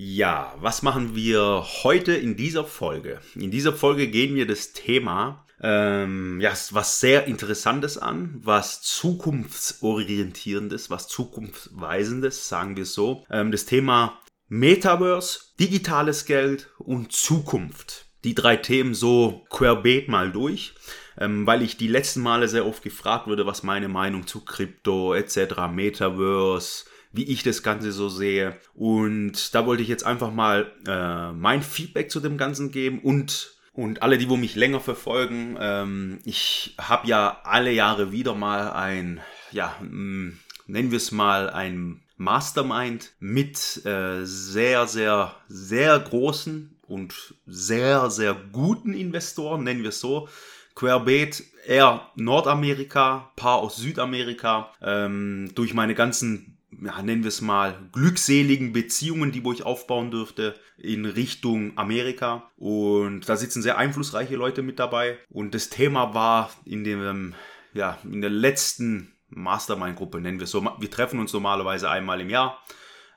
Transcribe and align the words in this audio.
Ja, 0.00 0.54
was 0.60 0.82
machen 0.82 1.16
wir 1.16 1.66
heute 1.82 2.14
in 2.14 2.36
dieser 2.36 2.64
Folge? 2.64 3.18
In 3.34 3.50
dieser 3.50 3.72
Folge 3.72 4.06
gehen 4.06 4.36
wir 4.36 4.46
das 4.46 4.72
Thema, 4.72 5.44
ähm, 5.60 6.40
ja, 6.40 6.52
was 6.70 7.00
sehr 7.00 7.24
Interessantes 7.24 7.98
an, 7.98 8.38
was 8.44 8.80
zukunftsorientierendes, 8.82 10.88
was 10.88 11.08
zukunftsweisendes, 11.08 12.48
sagen 12.48 12.76
wir 12.76 12.84
so. 12.84 13.24
Ähm, 13.28 13.50
das 13.50 13.64
Thema 13.64 14.20
Metaverse, 14.46 15.40
digitales 15.58 16.26
Geld 16.26 16.70
und 16.78 17.10
Zukunft. 17.10 18.06
Die 18.22 18.36
drei 18.36 18.56
Themen 18.56 18.94
so 18.94 19.46
querbeet 19.50 20.06
mal 20.06 20.30
durch, 20.30 20.76
ähm, 21.18 21.44
weil 21.44 21.60
ich 21.60 21.76
die 21.76 21.88
letzten 21.88 22.20
Male 22.20 22.46
sehr 22.46 22.66
oft 22.66 22.84
gefragt 22.84 23.26
wurde, 23.26 23.46
was 23.46 23.64
meine 23.64 23.88
Meinung 23.88 24.28
zu 24.28 24.44
Krypto 24.44 25.12
etc., 25.12 25.66
Metaverse, 25.72 26.84
wie 27.12 27.24
ich 27.24 27.42
das 27.42 27.62
Ganze 27.62 27.92
so 27.92 28.08
sehe. 28.08 28.56
Und 28.74 29.54
da 29.54 29.66
wollte 29.66 29.82
ich 29.82 29.88
jetzt 29.88 30.04
einfach 30.04 30.32
mal 30.32 30.72
äh, 30.86 31.32
mein 31.32 31.62
Feedback 31.62 32.10
zu 32.10 32.20
dem 32.20 32.38
Ganzen 32.38 32.70
geben 32.70 33.00
und 33.00 33.54
und 33.78 34.02
alle, 34.02 34.18
die 34.18 34.28
wo 34.28 34.36
mich 34.36 34.56
länger 34.56 34.80
verfolgen, 34.80 35.56
ähm, 35.60 36.18
ich 36.24 36.74
habe 36.78 37.06
ja 37.06 37.38
alle 37.44 37.70
Jahre 37.70 38.10
wieder 38.10 38.34
mal 38.34 38.72
ein, 38.72 39.20
ja, 39.52 39.76
mh, 39.80 39.88
mm, 39.88 40.38
nennen 40.66 40.90
wir 40.90 40.96
es 40.96 41.12
mal 41.12 41.48
ein 41.48 42.02
Mastermind 42.16 43.12
mit 43.20 43.86
äh, 43.86 44.24
sehr, 44.24 44.88
sehr, 44.88 45.36
sehr 45.46 45.96
großen 46.00 46.76
und 46.88 47.34
sehr, 47.46 48.10
sehr 48.10 48.34
guten 48.52 48.94
Investoren, 48.94 49.62
nennen 49.62 49.82
wir 49.82 49.90
es 49.90 50.00
so. 50.00 50.28
Querbeet 50.74 51.44
eher 51.64 52.08
Nordamerika, 52.16 53.30
paar 53.36 53.58
aus 53.58 53.76
Südamerika. 53.76 54.72
Ähm, 54.82 55.52
durch 55.54 55.72
meine 55.74 55.94
ganzen 55.94 56.57
ja, 56.82 57.02
nennen 57.02 57.22
wir 57.22 57.28
es 57.28 57.40
mal, 57.40 57.78
glückseligen 57.92 58.72
Beziehungen, 58.72 59.32
die 59.32 59.42
ich 59.52 59.64
aufbauen 59.64 60.10
dürfte 60.10 60.54
in 60.76 61.04
Richtung 61.04 61.76
Amerika. 61.76 62.50
Und 62.56 63.28
da 63.28 63.36
sitzen 63.36 63.62
sehr 63.62 63.78
einflussreiche 63.78 64.36
Leute 64.36 64.62
mit 64.62 64.78
dabei. 64.78 65.18
Und 65.30 65.54
das 65.54 65.70
Thema 65.70 66.14
war 66.14 66.50
in 66.64 66.84
dem, 66.84 67.34
ja, 67.74 67.98
in 68.04 68.20
der 68.20 68.30
letzten 68.30 69.12
Mastermind-Gruppe, 69.30 70.20
nennen 70.20 70.38
wir 70.38 70.44
es 70.44 70.50
so. 70.50 70.64
Wir 70.78 70.90
treffen 70.90 71.20
uns 71.20 71.32
normalerweise 71.32 71.90
einmal 71.90 72.20
im 72.20 72.30
Jahr. 72.30 72.62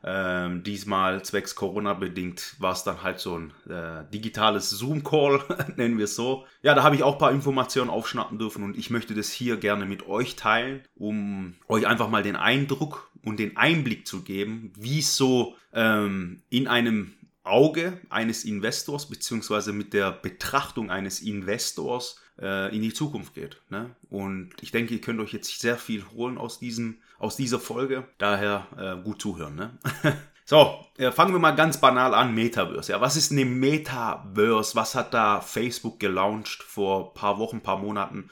Ähm, 0.03 0.63
diesmal 0.63 1.23
zwecks 1.23 1.53
Corona 1.53 1.93
bedingt 1.93 2.55
war 2.57 2.73
es 2.73 2.83
dann 2.83 3.03
halt 3.03 3.19
so 3.19 3.37
ein 3.37 3.53
äh, 3.69 4.03
digitales 4.11 4.71
Zoom-Call, 4.71 5.43
nennen 5.75 5.99
wir 5.99 6.05
es 6.05 6.15
so. 6.15 6.45
Ja, 6.63 6.73
da 6.73 6.81
habe 6.81 6.95
ich 6.95 7.03
auch 7.03 7.13
ein 7.13 7.19
paar 7.19 7.31
Informationen 7.31 7.91
aufschnappen 7.91 8.39
dürfen 8.39 8.63
und 8.63 8.75
ich 8.77 8.89
möchte 8.89 9.13
das 9.13 9.31
hier 9.31 9.57
gerne 9.57 9.85
mit 9.85 10.07
euch 10.07 10.35
teilen, 10.35 10.81
um 10.95 11.53
euch 11.67 11.85
einfach 11.85 12.09
mal 12.09 12.23
den 12.23 12.35
Eindruck 12.35 13.10
und 13.23 13.39
den 13.39 13.57
Einblick 13.57 14.07
zu 14.07 14.23
geben, 14.23 14.73
wie 14.77 14.99
es 14.99 15.15
so 15.15 15.55
ähm, 15.73 16.41
in 16.49 16.67
einem 16.67 17.13
Auge 17.43 17.99
eines 18.09 18.45
Investors 18.45 19.07
beziehungsweise 19.07 19.73
mit 19.73 19.93
der 19.93 20.11
Betrachtung 20.11 20.91
eines 20.91 21.21
Investors 21.21 22.19
äh, 22.39 22.75
in 22.75 22.81
die 22.81 22.93
Zukunft 22.93 23.33
geht. 23.33 23.61
Ne? 23.69 23.95
Und 24.09 24.51
ich 24.61 24.71
denke, 24.71 24.93
ihr 24.93 25.01
könnt 25.01 25.19
euch 25.19 25.33
jetzt 25.33 25.59
sehr 25.59 25.77
viel 25.77 26.05
holen 26.11 26.37
aus 26.37 26.59
diesem, 26.59 26.97
aus 27.17 27.35
dieser 27.35 27.59
Folge. 27.59 28.07
Daher 28.17 28.67
äh, 28.77 29.03
gut 29.03 29.21
zuhören. 29.21 29.55
Ne? 29.55 29.77
so, 30.45 30.85
äh, 30.97 31.11
fangen 31.11 31.33
wir 31.33 31.39
mal 31.39 31.55
ganz 31.55 31.81
banal 31.81 32.13
an. 32.13 32.35
Metaverse. 32.35 32.91
Ja, 32.91 33.01
was 33.01 33.15
ist 33.15 33.31
eine 33.31 33.45
Metaverse? 33.45 34.75
Was 34.75 34.93
hat 34.93 35.13
da 35.13 35.41
Facebook 35.41 35.99
gelauncht 35.99 36.61
vor 36.61 37.13
paar 37.15 37.39
Wochen, 37.39 37.61
paar 37.61 37.77
Monaten? 37.77 38.29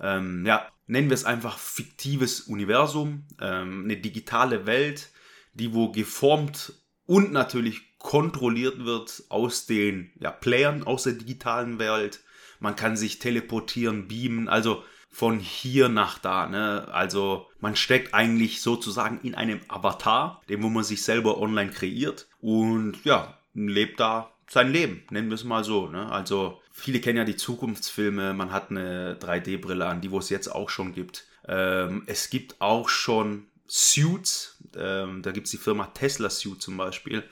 Ähm, 0.00 0.44
ja, 0.46 0.66
nennen 0.86 1.10
wir 1.10 1.14
es 1.14 1.24
einfach 1.24 1.58
fiktives 1.58 2.42
Universum, 2.42 3.24
ähm, 3.40 3.84
eine 3.84 3.96
digitale 3.96 4.66
Welt, 4.66 5.10
die 5.54 5.74
wo 5.74 5.90
geformt 5.90 6.74
und 7.06 7.32
natürlich 7.32 7.98
kontrolliert 7.98 8.84
wird 8.84 9.24
aus 9.28 9.66
den 9.66 10.12
ja, 10.20 10.30
Playern 10.30 10.82
aus 10.84 11.04
der 11.04 11.14
digitalen 11.14 11.78
Welt. 11.78 12.20
Man 12.60 12.76
kann 12.76 12.96
sich 12.96 13.18
teleportieren, 13.18 14.08
beamen, 14.08 14.48
also 14.48 14.84
von 15.10 15.38
hier 15.38 15.88
nach 15.88 16.18
da. 16.18 16.46
Ne? 16.46 16.88
Also 16.92 17.48
man 17.58 17.74
steckt 17.74 18.12
eigentlich 18.12 18.60
sozusagen 18.60 19.20
in 19.22 19.34
einem 19.34 19.60
Avatar, 19.68 20.42
dem 20.48 20.62
wo 20.62 20.68
man 20.68 20.84
sich 20.84 21.02
selber 21.02 21.38
online 21.40 21.70
kreiert 21.70 22.28
und 22.40 23.02
ja, 23.04 23.38
lebt 23.54 23.98
da 23.98 24.30
sein 24.48 24.70
Leben, 24.70 25.02
nennen 25.10 25.28
wir 25.28 25.34
es 25.34 25.44
mal 25.44 25.64
so. 25.64 25.88
Ne? 25.88 26.10
Also 26.10 26.60
viele 26.76 27.00
kennen 27.00 27.16
ja 27.16 27.24
die 27.24 27.36
Zukunftsfilme, 27.36 28.34
man 28.34 28.52
hat 28.52 28.70
eine 28.70 29.16
3D-Brille 29.18 29.86
an, 29.86 30.02
die 30.02 30.10
wo 30.10 30.18
es 30.18 30.28
jetzt 30.28 30.48
auch 30.48 30.68
schon 30.68 30.92
gibt. 30.92 31.24
Ähm, 31.48 32.02
es 32.06 32.28
gibt 32.28 32.60
auch 32.60 32.88
schon 32.88 33.46
Suits, 33.66 34.58
ähm, 34.76 35.22
da 35.22 35.32
gibt 35.32 35.46
es 35.46 35.50
die 35.50 35.56
Firma 35.56 35.86
Tesla 35.86 36.28
Suit 36.30 36.60
zum 36.60 36.76
Beispiel. 36.76 37.24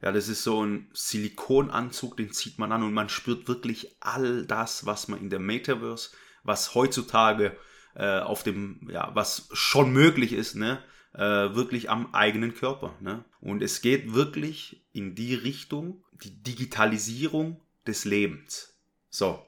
Ja, 0.00 0.12
das 0.12 0.28
ist 0.28 0.44
so 0.44 0.64
ein 0.64 0.88
Silikonanzug, 0.92 2.16
den 2.16 2.32
zieht 2.32 2.58
man 2.58 2.72
an 2.72 2.82
und 2.82 2.92
man 2.92 3.08
spürt 3.08 3.48
wirklich 3.48 3.96
all 4.00 4.46
das, 4.46 4.86
was 4.86 5.08
man 5.08 5.20
in 5.20 5.30
der 5.30 5.40
Metaverse, 5.40 6.10
was 6.44 6.74
heutzutage 6.74 7.56
äh, 7.94 8.20
auf 8.20 8.42
dem, 8.42 8.88
ja, 8.90 9.10
was 9.14 9.48
schon 9.52 9.92
möglich 9.92 10.32
ist, 10.32 10.54
ne, 10.54 10.82
äh, 11.14 11.20
wirklich 11.20 11.90
am 11.90 12.14
eigenen 12.14 12.54
Körper. 12.54 12.94
Ne? 13.00 13.24
Und 13.40 13.62
es 13.62 13.82
geht 13.82 14.14
wirklich 14.14 14.82
in 14.92 15.14
die 15.14 15.34
Richtung, 15.34 16.02
die 16.24 16.42
Digitalisierung 16.42 17.60
des 17.86 18.04
Lebens. 18.04 18.71
So. 19.12 19.46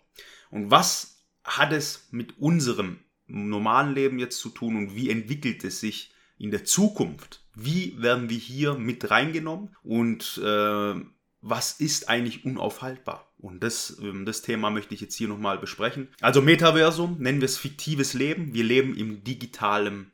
Und 0.50 0.70
was 0.70 1.24
hat 1.42 1.72
es 1.72 2.08
mit 2.10 2.38
unserem 2.38 3.00
normalen 3.26 3.94
Leben 3.94 4.18
jetzt 4.18 4.38
zu 4.38 4.50
tun 4.50 4.76
und 4.76 4.94
wie 4.94 5.10
entwickelt 5.10 5.64
es 5.64 5.80
sich 5.80 6.12
in 6.38 6.50
der 6.50 6.64
Zukunft? 6.64 7.42
Wie 7.54 8.00
werden 8.00 8.28
wir 8.28 8.38
hier 8.38 8.74
mit 8.74 9.10
reingenommen 9.10 9.74
und 9.82 10.40
äh, 10.44 10.94
was 11.40 11.72
ist 11.80 12.08
eigentlich 12.08 12.44
unaufhaltbar? 12.44 13.32
Und 13.38 13.62
das, 13.62 13.98
ähm, 14.00 14.26
das 14.26 14.42
Thema 14.42 14.70
möchte 14.70 14.94
ich 14.94 15.00
jetzt 15.00 15.16
hier 15.16 15.28
nochmal 15.28 15.58
besprechen. 15.58 16.08
Also 16.20 16.42
Metaversum, 16.42 17.16
nennen 17.18 17.40
wir 17.40 17.46
es 17.46 17.58
fiktives 17.58 18.14
Leben. 18.14 18.54
Wir 18.54 18.64
leben 18.64 18.96
im 18.96 19.24
digitalen 19.24 20.12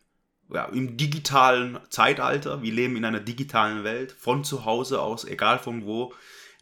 ja, 0.53 0.65
im 0.67 0.97
digitalen 0.97 1.79
Zeitalter. 1.91 2.63
Wir 2.63 2.73
leben 2.73 2.97
in 2.97 3.05
einer 3.05 3.21
digitalen 3.21 3.85
Welt, 3.85 4.13
von 4.13 4.45
zu 4.45 4.65
Hause 4.65 5.01
aus, 5.01 5.25
egal 5.25 5.59
von 5.59 5.87
wo. 5.87 6.13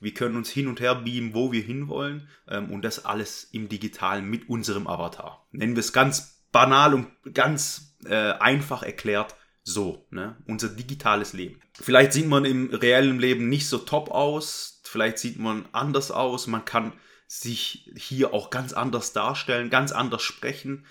Wir 0.00 0.14
können 0.14 0.36
uns 0.36 0.50
hin 0.50 0.68
und 0.68 0.80
her 0.80 0.94
beamen, 0.94 1.34
wo 1.34 1.52
wir 1.52 1.62
hinwollen. 1.62 2.28
Ähm, 2.48 2.70
und 2.70 2.82
das 2.82 3.04
alles 3.04 3.44
im 3.44 3.68
digitalen 3.68 4.28
mit 4.28 4.48
unserem 4.48 4.86
Avatar. 4.86 5.46
Nennen 5.52 5.76
wir 5.76 5.80
es 5.80 5.92
ganz 5.92 6.44
banal 6.52 6.94
und 6.94 7.08
ganz 7.34 7.96
äh, 8.04 8.14
einfach 8.14 8.82
erklärt 8.82 9.34
so, 9.62 10.06
ne? 10.10 10.36
Unser 10.46 10.70
digitales 10.70 11.34
Leben. 11.34 11.60
Vielleicht 11.74 12.14
sieht 12.14 12.26
man 12.26 12.44
im 12.46 12.70
reellen 12.72 13.18
Leben 13.18 13.48
nicht 13.48 13.68
so 13.68 13.78
top 13.78 14.10
aus, 14.10 14.80
vielleicht 14.84 15.18
sieht 15.18 15.38
man 15.38 15.66
anders 15.72 16.10
aus, 16.10 16.46
man 16.46 16.64
kann 16.64 16.94
sich 17.26 17.92
hier 17.94 18.32
auch 18.32 18.48
ganz 18.48 18.72
anders 18.72 19.12
darstellen, 19.12 19.68
ganz 19.68 19.92
anders 19.92 20.22
sprechen. 20.22 20.86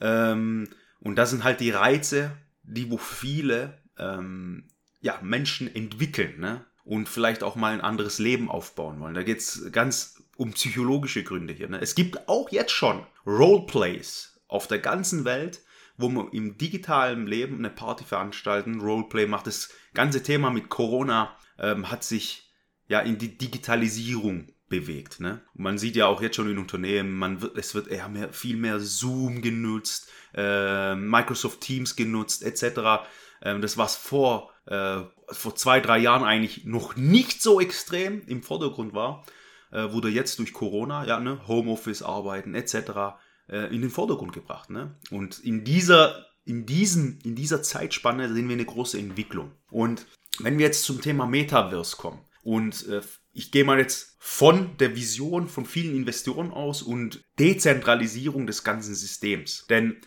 Ähm, 0.00 0.68
und 1.00 1.16
das 1.16 1.30
sind 1.30 1.42
halt 1.42 1.58
die 1.58 1.72
Reize, 1.72 2.30
die 2.62 2.90
wo 2.90 2.98
viele 2.98 3.82
ähm, 3.98 4.68
ja, 5.00 5.18
Menschen 5.22 5.74
entwickeln 5.74 6.38
ne? 6.38 6.64
Und 6.90 7.08
vielleicht 7.08 7.44
auch 7.44 7.54
mal 7.54 7.72
ein 7.72 7.80
anderes 7.80 8.18
Leben 8.18 8.50
aufbauen 8.50 8.98
wollen. 8.98 9.14
Da 9.14 9.22
geht 9.22 9.38
es 9.38 9.70
ganz 9.70 10.24
um 10.36 10.54
psychologische 10.54 11.22
Gründe 11.22 11.54
hier. 11.54 11.68
Ne? 11.68 11.80
Es 11.80 11.94
gibt 11.94 12.28
auch 12.28 12.50
jetzt 12.50 12.72
schon 12.72 13.06
Roleplays 13.24 14.40
auf 14.48 14.66
der 14.66 14.80
ganzen 14.80 15.24
Welt, 15.24 15.60
wo 15.98 16.08
man 16.08 16.32
im 16.32 16.58
digitalen 16.58 17.28
Leben 17.28 17.58
eine 17.58 17.70
Party 17.70 18.02
veranstalten, 18.02 18.80
Roleplay 18.80 19.28
macht. 19.28 19.46
Das 19.46 19.70
ganze 19.94 20.24
Thema 20.24 20.50
mit 20.50 20.68
Corona 20.68 21.36
ähm, 21.60 21.92
hat 21.92 22.02
sich 22.02 22.50
ja 22.88 22.98
in 22.98 23.18
die 23.18 23.38
Digitalisierung 23.38 24.48
bewegt. 24.68 25.20
Ne? 25.20 25.42
man 25.54 25.78
sieht 25.78 25.94
ja 25.94 26.06
auch 26.06 26.20
jetzt 26.20 26.34
schon 26.36 26.50
in 26.50 26.58
Unternehmen, 26.58 27.12
man 27.12 27.40
wird, 27.40 27.56
es 27.56 27.76
wird 27.76 27.86
eher 27.86 28.08
mehr, 28.08 28.32
viel 28.32 28.56
mehr 28.56 28.80
Zoom 28.80 29.42
genutzt, 29.42 30.10
äh, 30.34 30.96
Microsoft 30.96 31.60
Teams 31.60 31.94
genutzt, 31.94 32.42
etc. 32.42 33.06
Ähm, 33.42 33.60
das 33.60 33.78
was 33.78 33.96
vor, 33.96 34.50
äh, 34.66 35.00
vor 35.30 35.54
zwei, 35.54 35.80
drei 35.80 35.98
Jahren 35.98 36.24
eigentlich 36.24 36.64
noch 36.64 36.96
nicht 36.96 37.42
so 37.42 37.60
extrem 37.60 38.22
im 38.26 38.42
Vordergrund 38.42 38.94
war, 38.94 39.24
äh, 39.72 39.92
wurde 39.92 40.08
jetzt 40.08 40.38
durch 40.38 40.52
Corona, 40.52 41.06
ja, 41.06 41.20
ne, 41.20 41.46
Homeoffice 41.46 42.02
arbeiten, 42.02 42.54
etc. 42.54 43.18
Äh, 43.48 43.74
in 43.74 43.80
den 43.80 43.90
Vordergrund 43.90 44.32
gebracht. 44.32 44.70
Ne? 44.70 44.96
Und 45.10 45.38
in 45.38 45.64
dieser, 45.64 46.26
in, 46.44 46.66
diesen, 46.66 47.20
in 47.20 47.34
dieser 47.34 47.62
Zeitspanne 47.62 48.32
sehen 48.32 48.48
wir 48.48 48.54
eine 48.54 48.64
große 48.64 48.98
Entwicklung. 48.98 49.52
Und 49.70 50.06
wenn 50.38 50.58
wir 50.58 50.66
jetzt 50.66 50.84
zum 50.84 51.00
Thema 51.00 51.26
Metaverse 51.26 51.96
kommen, 51.96 52.20
Und 52.42 52.86
äh, 52.88 53.02
ich 53.32 53.52
gehe 53.52 53.64
mal 53.64 53.78
jetzt 53.78 54.16
von 54.18 54.76
der 54.78 54.96
Vision 54.96 55.48
von 55.48 55.66
vielen 55.66 55.94
Investoren 55.94 56.50
aus 56.50 56.82
und 56.82 57.22
Dezentralisierung 57.38 58.46
des 58.46 58.64
ganzen 58.64 58.94
Systems. 58.94 59.66
Denn 59.68 60.00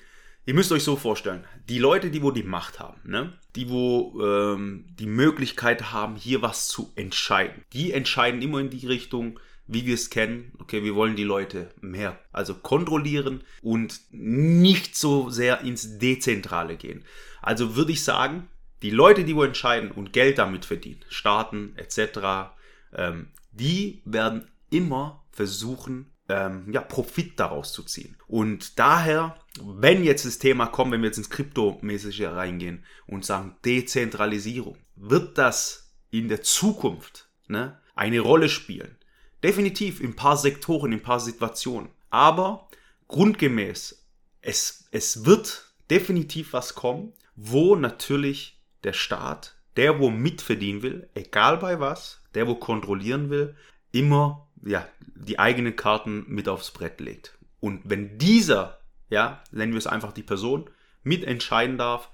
ihr 0.46 0.54
müsst 0.54 0.72
euch 0.72 0.84
so 0.84 0.96
vorstellen, 0.96 1.46
die 1.70 1.80
Leute, 1.80 2.12
die 2.12 2.22
wo 2.22 2.32
die 2.32 2.44
Macht 2.44 2.80
haben, 2.80 3.00
ne, 3.04 3.34
die 3.56 3.70
wo 3.70 4.22
ähm, 4.22 4.86
die 5.00 5.08
Möglichkeit 5.08 5.92
haben, 5.92 6.16
hier 6.16 6.42
was 6.42 6.68
zu 6.68 6.92
entscheiden, 6.96 7.64
die 7.74 7.92
entscheiden 7.92 8.42
immer 8.42 8.60
in 8.60 8.70
die 8.70 8.86
Richtung, 8.88 9.40
wie 9.68 9.86
wir 9.86 9.94
es 9.94 10.10
kennen. 10.10 10.52
Okay, 10.60 10.84
wir 10.84 10.96
wollen 10.96 11.16
die 11.16 11.24
Leute 11.24 11.72
mehr, 11.82 12.20
also 12.32 12.56
kontrollieren 12.56 13.44
und 13.62 14.02
nicht 14.12 14.96
so 14.96 15.30
sehr 15.30 15.62
ins 15.62 16.00
Dezentrale 16.00 16.76
gehen. 16.76 17.06
Also 17.42 17.76
würde 17.76 17.94
ich 17.94 18.04
sagen, 18.04 18.50
die 18.82 18.90
Leute, 18.90 19.24
die 19.24 19.36
wo 19.36 19.44
entscheiden 19.44 19.92
und 19.92 20.12
Geld 20.12 20.38
damit 20.38 20.66
verdienen, 20.66 21.04
Staaten 21.08 21.74
etc., 21.78 22.52
ähm, 22.94 23.30
die 23.52 24.02
werden 24.06 24.50
immer 24.70 25.24
versuchen, 25.32 26.12
ähm, 26.28 26.72
ja, 26.72 26.82
Profit 26.82 27.40
daraus 27.40 27.72
zu 27.72 27.84
ziehen. 27.84 28.18
Und 28.28 28.80
daher, 28.80 29.38
wenn 29.62 30.04
jetzt 30.04 30.26
das 30.26 30.40
Thema 30.40 30.68
kommt, 30.68 30.92
wenn 30.92 31.02
wir 31.02 31.08
jetzt 31.08 31.18
ins 31.18 31.30
Kryptomäßige 31.30 32.24
reingehen 32.24 32.84
und 33.06 33.26
sagen 33.26 33.56
Dezentralisierung, 33.66 34.78
wird 34.96 35.38
das 35.38 35.92
in 36.10 36.28
der 36.28 36.42
Zukunft 36.42 37.28
ne, 37.48 37.80
eine 37.96 38.20
Rolle 38.20 38.50
spielen. 38.50 38.98
Definitiv 39.44 40.00
in 40.00 40.12
ein 40.12 40.16
paar 40.16 40.38
Sektoren, 40.38 40.92
in 40.92 41.00
ein 41.00 41.04
paar 41.04 41.20
Situationen. 41.20 41.90
Aber 42.10 42.68
grundgemäß, 43.08 44.06
es, 44.42 44.88
es 44.92 45.26
wird 45.26 45.74
definitiv 45.90 46.54
was 46.54 46.76
kommen, 46.76 47.14
wo 47.36 47.76
natürlich 47.76 48.60
der 48.84 48.94
Staat, 48.94 49.56
der 49.76 50.00
wo 50.00 50.10
mitverdienen 50.10 50.82
will, 50.82 51.10
egal 51.14 51.58
bei 51.58 51.80
was, 51.80 52.22
der 52.34 52.48
wo 52.48 52.56
kontrollieren 52.56 53.30
will, 53.30 53.56
immer 53.92 54.48
ja, 54.66 54.88
die 55.16 55.40
eigenen 55.40 55.76
Karten 55.76 56.26
mit 56.28 56.48
aufs 56.48 56.72
Brett 56.72 57.00
legt. 57.00 57.38
Und 57.60 57.82
wenn 57.86 58.18
dieser, 58.18 58.80
ja, 59.14 59.42
nennen 59.52 59.72
wir 59.72 59.78
es 59.78 59.88
einfach 59.88 60.12
die 60.12 60.24
Person, 60.24 60.70
mitentscheiden 61.04 61.78
darf, 61.78 62.10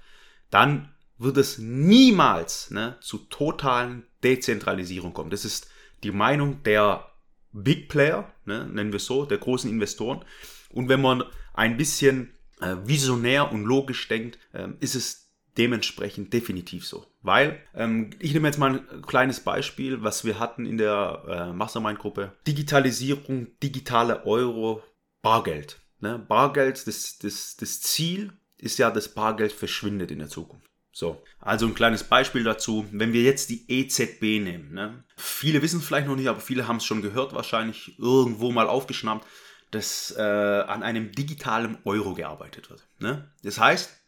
dann 0.50 0.92
wird 1.18 1.36
es 1.36 1.58
niemals 1.58 2.70
ne, 2.70 2.96
zu 3.00 3.18
totalen 3.18 4.04
Dezentralisierung 4.22 5.12
kommen. 5.12 5.30
Das 5.30 5.44
ist 5.44 5.68
die 6.02 6.12
Meinung 6.12 6.62
der 6.62 7.10
Big 7.52 7.88
Player, 7.88 8.32
ne, 8.44 8.66
nennen 8.66 8.92
wir 8.92 8.98
es 8.98 9.06
so, 9.06 9.24
der 9.24 9.38
großen 9.38 9.70
Investoren. 9.70 10.24
Und 10.70 10.88
wenn 10.88 11.02
man 11.02 11.24
ein 11.52 11.76
bisschen 11.76 12.34
äh, 12.60 12.76
visionär 12.84 13.50
und 13.50 13.64
logisch 13.64 14.08
denkt, 14.08 14.38
äh, 14.52 14.68
ist 14.80 14.94
es 14.94 15.30
dementsprechend 15.58 16.32
definitiv 16.32 16.86
so. 16.86 17.06
Weil, 17.22 17.60
ähm, 17.74 18.10
ich 18.18 18.32
nehme 18.32 18.48
jetzt 18.48 18.58
mal 18.58 18.78
ein 18.78 19.02
kleines 19.02 19.40
Beispiel, 19.40 20.02
was 20.02 20.24
wir 20.24 20.38
hatten 20.38 20.64
in 20.64 20.78
der 20.78 21.22
äh, 21.28 21.52
Mastermind-Gruppe. 21.52 22.32
Digitalisierung, 22.46 23.48
digitale 23.62 24.24
Euro, 24.24 24.82
Bargeld. 25.22 25.80
Ne? 26.00 26.18
Bargeld, 26.18 26.86
das, 26.86 27.18
das, 27.18 27.56
das 27.56 27.80
Ziel 27.80 28.32
ist 28.58 28.78
ja, 28.78 28.90
dass 28.90 29.14
Bargeld 29.14 29.52
verschwindet 29.52 30.10
in 30.10 30.18
der 30.18 30.28
Zukunft. 30.28 30.70
So, 30.92 31.22
also 31.38 31.66
ein 31.66 31.74
kleines 31.74 32.04
Beispiel 32.04 32.42
dazu. 32.42 32.86
Wenn 32.90 33.12
wir 33.12 33.22
jetzt 33.22 33.48
die 33.48 33.64
EZB 33.68 34.42
nehmen, 34.42 34.72
ne? 34.72 35.04
viele 35.16 35.62
wissen 35.62 35.78
es 35.78 35.86
vielleicht 35.86 36.08
noch 36.08 36.16
nicht, 36.16 36.28
aber 36.28 36.40
viele 36.40 36.66
haben 36.66 36.76
es 36.76 36.84
schon 36.84 37.00
gehört, 37.00 37.32
wahrscheinlich 37.32 37.98
irgendwo 37.98 38.50
mal 38.50 38.66
aufgeschnappt, 38.66 39.26
dass 39.70 40.14
äh, 40.16 40.20
an 40.20 40.82
einem 40.82 41.12
digitalen 41.12 41.78
Euro 41.84 42.14
gearbeitet 42.14 42.70
wird. 42.70 42.88
Ne? 42.98 43.30
Das 43.42 43.60
heißt, 43.60 43.99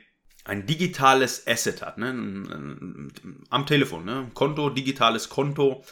ein 0.45 0.65
digitales 0.65 1.45
Asset 1.45 1.81
hat, 1.81 1.97
ne? 1.97 2.09
am 3.50 3.65
Telefon, 3.65 4.05
ne? 4.05 4.31
Konto, 4.33 4.69
digitales 4.69 5.27
Konto, 5.27 5.83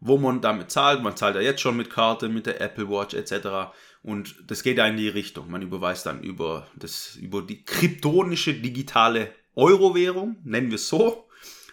wo 0.00 0.16
man 0.16 0.40
damit 0.40 0.70
zahlt, 0.70 1.02
man 1.02 1.16
zahlt 1.16 1.34
ja 1.34 1.40
jetzt 1.40 1.60
schon 1.60 1.76
mit 1.76 1.90
Karte, 1.90 2.28
mit 2.28 2.46
der 2.46 2.60
Apple 2.60 2.88
Watch 2.88 3.14
etc., 3.14 3.72
und 4.02 4.36
das 4.46 4.62
geht 4.62 4.78
ja 4.78 4.86
in 4.86 4.96
die 4.96 5.08
Richtung. 5.08 5.50
Man 5.50 5.62
überweist 5.62 6.06
dann 6.06 6.22
über, 6.22 6.66
das, 6.76 7.16
über 7.16 7.42
die 7.42 7.64
kryptonische 7.64 8.54
digitale 8.54 9.32
Euro-Währung, 9.54 10.36
nennen 10.44 10.68
wir 10.68 10.76
es 10.76 10.88
so. 10.88 11.28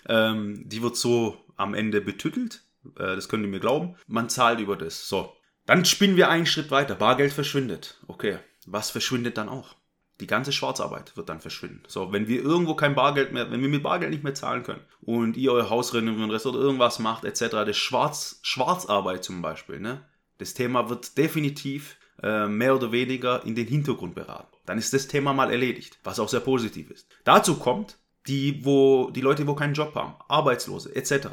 Ähm, 0.08 0.68
die 0.68 0.82
wird 0.82 0.98
so 0.98 1.38
am 1.56 1.74
Ende 1.74 2.02
betüttelt. 2.02 2.64
Äh, 2.98 3.16
das 3.16 3.30
könnt 3.30 3.44
ihr 3.44 3.50
mir 3.50 3.60
glauben. 3.60 3.96
Man 4.08 4.30
zahlt 4.30 4.60
über 4.60 4.76
das. 4.76 5.08
So. 5.08 5.34
Dann 5.66 5.86
spinnen 5.86 6.18
wir 6.18 6.30
einen 6.30 6.46
Schritt 6.46 6.72
weiter. 6.72 6.96
Bargeld 6.96 7.34
verschwindet. 7.34 8.00
Okay. 8.08 8.40
Was 8.66 8.90
verschwindet 8.90 9.38
dann 9.38 9.50
auch? 9.50 9.76
Die 10.20 10.28
ganze 10.28 10.52
Schwarzarbeit 10.52 11.18
wird 11.18 11.28
dann 11.28 11.42
verschwinden. 11.42 11.84
So, 11.88 12.14
wenn 12.14 12.28
wir 12.28 12.42
irgendwo 12.42 12.76
kein 12.76 12.96
Bargeld 12.96 13.34
mehr, 13.34 13.52
wenn 13.52 13.62
wir 13.62 13.68
mit 13.68 13.84
Bargeld 13.84 14.12
nicht 14.12 14.24
mehr 14.24 14.34
zahlen 14.34 14.64
können 14.64 14.82
und 15.02 15.36
ihr 15.36 15.52
euer 15.52 15.70
Haus 15.70 15.94
renovieren 15.94 16.32
oder 16.32 16.60
irgendwas 16.60 17.00
macht, 17.00 17.26
etc., 17.26 17.48
das 17.50 17.78
Schwarz, 17.78 18.40
Schwarzarbeit 18.42 19.24
zum 19.24 19.42
Beispiel, 19.42 19.80
ne? 19.80 20.06
Das 20.38 20.54
Thema 20.54 20.90
wird 20.90 21.18
definitiv 21.18 21.98
äh, 22.22 22.48
mehr 22.48 22.76
oder 22.76 22.92
weniger 22.92 23.44
in 23.46 23.56
den 23.56 23.68
Hintergrund 23.68 24.16
beraten. 24.16 24.56
Dann 24.66 24.78
ist 24.78 24.94
das 24.94 25.08
Thema 25.08 25.34
mal 25.34 25.52
erledigt, 25.52 26.00
was 26.04 26.20
auch 26.20 26.30
sehr 26.30 26.40
positiv 26.40 26.90
ist. 26.90 27.08
Dazu 27.24 27.56
kommt, 27.56 27.98
die, 28.28 28.66
wo, 28.66 29.12
die 29.12 29.22
Leute, 29.22 29.46
wo 29.48 29.54
keinen 29.56 29.74
Job 29.74 29.94
haben, 29.96 30.16
Arbeitslose 30.28 30.96
etc. 30.96 31.28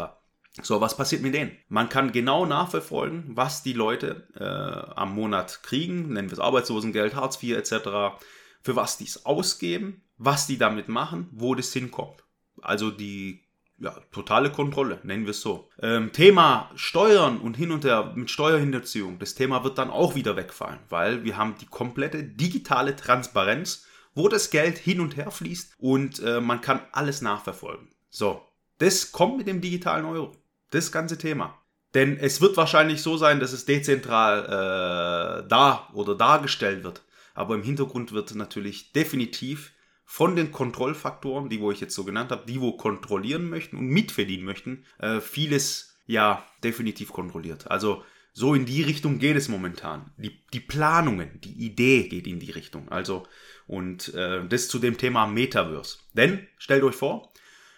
So, 0.61 0.81
was 0.81 0.96
passiert 0.96 1.23
mit 1.23 1.34
denen? 1.34 1.56
Man 1.69 1.88
kann 1.88 2.12
genau 2.12 2.44
nachverfolgen, 2.44 3.25
was 3.29 3.62
die 3.62 3.73
Leute 3.73 4.29
äh, 4.34 4.93
am 4.94 5.15
Monat 5.15 5.62
kriegen, 5.62 6.12
nennen 6.12 6.29
wir 6.29 6.34
es 6.34 6.41
Arbeitslosengeld, 6.41 7.15
Hartz 7.15 7.43
IV 7.43 7.56
etc., 7.56 8.19
für 8.60 8.77
was 8.77 8.98
die 8.98 9.05
es 9.05 9.24
ausgeben, 9.24 10.03
was 10.19 10.46
die 10.46 10.58
damit 10.58 10.89
machen, 10.89 11.29
wo 11.32 11.55
das 11.55 11.72
hinkommt. 11.72 12.22
Also 12.60 12.91
die 12.91 13.42
ja, 13.82 13.96
totale 14.12 14.51
Kontrolle, 14.51 15.01
nennen 15.03 15.24
wir 15.24 15.32
es 15.32 15.41
so. 15.41 15.69
Ähm, 15.81 16.12
Thema 16.12 16.70
Steuern 16.77 17.39
und 17.39 17.56
hin 17.56 17.72
und 17.72 17.84
her 17.84 18.12
mit 18.15 18.31
Steuerhinterziehung, 18.31 19.19
das 19.19 19.34
Thema 19.34 19.65
wird 19.65 19.77
dann 19.77 19.91
auch 19.91 20.15
wieder 20.15 20.36
wegfallen, 20.36 20.79
weil 20.89 21.24
wir 21.24 21.36
haben 21.36 21.56
die 21.60 21.67
komplette 21.67 22.22
digitale 22.22 22.94
Transparenz, 22.94 23.84
wo 24.15 24.29
das 24.29 24.51
Geld 24.51 24.79
hin 24.79 25.01
und 25.01 25.17
her 25.17 25.32
fließt 25.32 25.74
und 25.79 26.20
äh, 26.20 26.41
man 26.41 26.60
kann 26.60 26.81
alles 26.93 27.22
nachverfolgen. 27.22 27.89
So, 28.08 28.41
das 28.79 29.10
kommt 29.10 29.39
mit 29.39 29.48
dem 29.48 29.60
digitalen 29.60 30.05
Euro. 30.05 30.32
Das 30.70 30.93
ganze 30.93 31.19
Thema. 31.19 31.58
Denn 31.93 32.17
es 32.17 32.41
wird 32.41 32.56
wahrscheinlich 32.56 33.03
so 33.03 33.17
sein, 33.17 33.41
dass 33.41 33.53
es 33.53 33.67
dezentral 33.67 34.44
äh, 34.44 35.48
da 35.48 35.89
oder 35.93 36.15
dargestellt 36.15 36.84
wird. 36.84 37.03
Aber 37.34 37.55
im 37.55 37.62
Hintergrund 37.62 38.12
wird 38.12 38.34
natürlich 38.34 38.93
definitiv 38.93 39.72
von 40.12 40.36
den 40.36 40.52
Kontrollfaktoren, 40.52 41.48
die 41.48 41.58
wo 41.58 41.72
ich 41.72 41.81
jetzt 41.81 41.94
so 41.94 42.04
genannt 42.04 42.32
habe, 42.32 42.44
die 42.46 42.60
wo 42.60 42.72
kontrollieren 42.72 43.48
möchten 43.48 43.78
und 43.78 43.86
mitverdienen 43.86 44.44
möchten, 44.44 44.84
äh, 44.98 45.20
vieles 45.20 45.96
ja 46.04 46.46
definitiv 46.62 47.14
kontrolliert. 47.14 47.70
Also 47.70 48.04
so 48.34 48.54
in 48.54 48.66
die 48.66 48.82
Richtung 48.82 49.19
geht 49.19 49.36
es 49.38 49.48
momentan. 49.48 50.12
Die, 50.19 50.38
die 50.52 50.60
Planungen, 50.60 51.40
die 51.40 51.64
Idee 51.64 52.08
geht 52.08 52.26
in 52.26 52.40
die 52.40 52.50
Richtung. 52.50 52.90
Also 52.90 53.26
und 53.66 54.12
äh, 54.12 54.46
das 54.46 54.69
zu 54.69 54.78
dem 54.78 54.98
Thema 54.98 55.26
Metaverse. 55.26 55.96
Denn 56.12 56.46
stellt 56.58 56.82
euch 56.82 56.94
vor, 56.94 57.32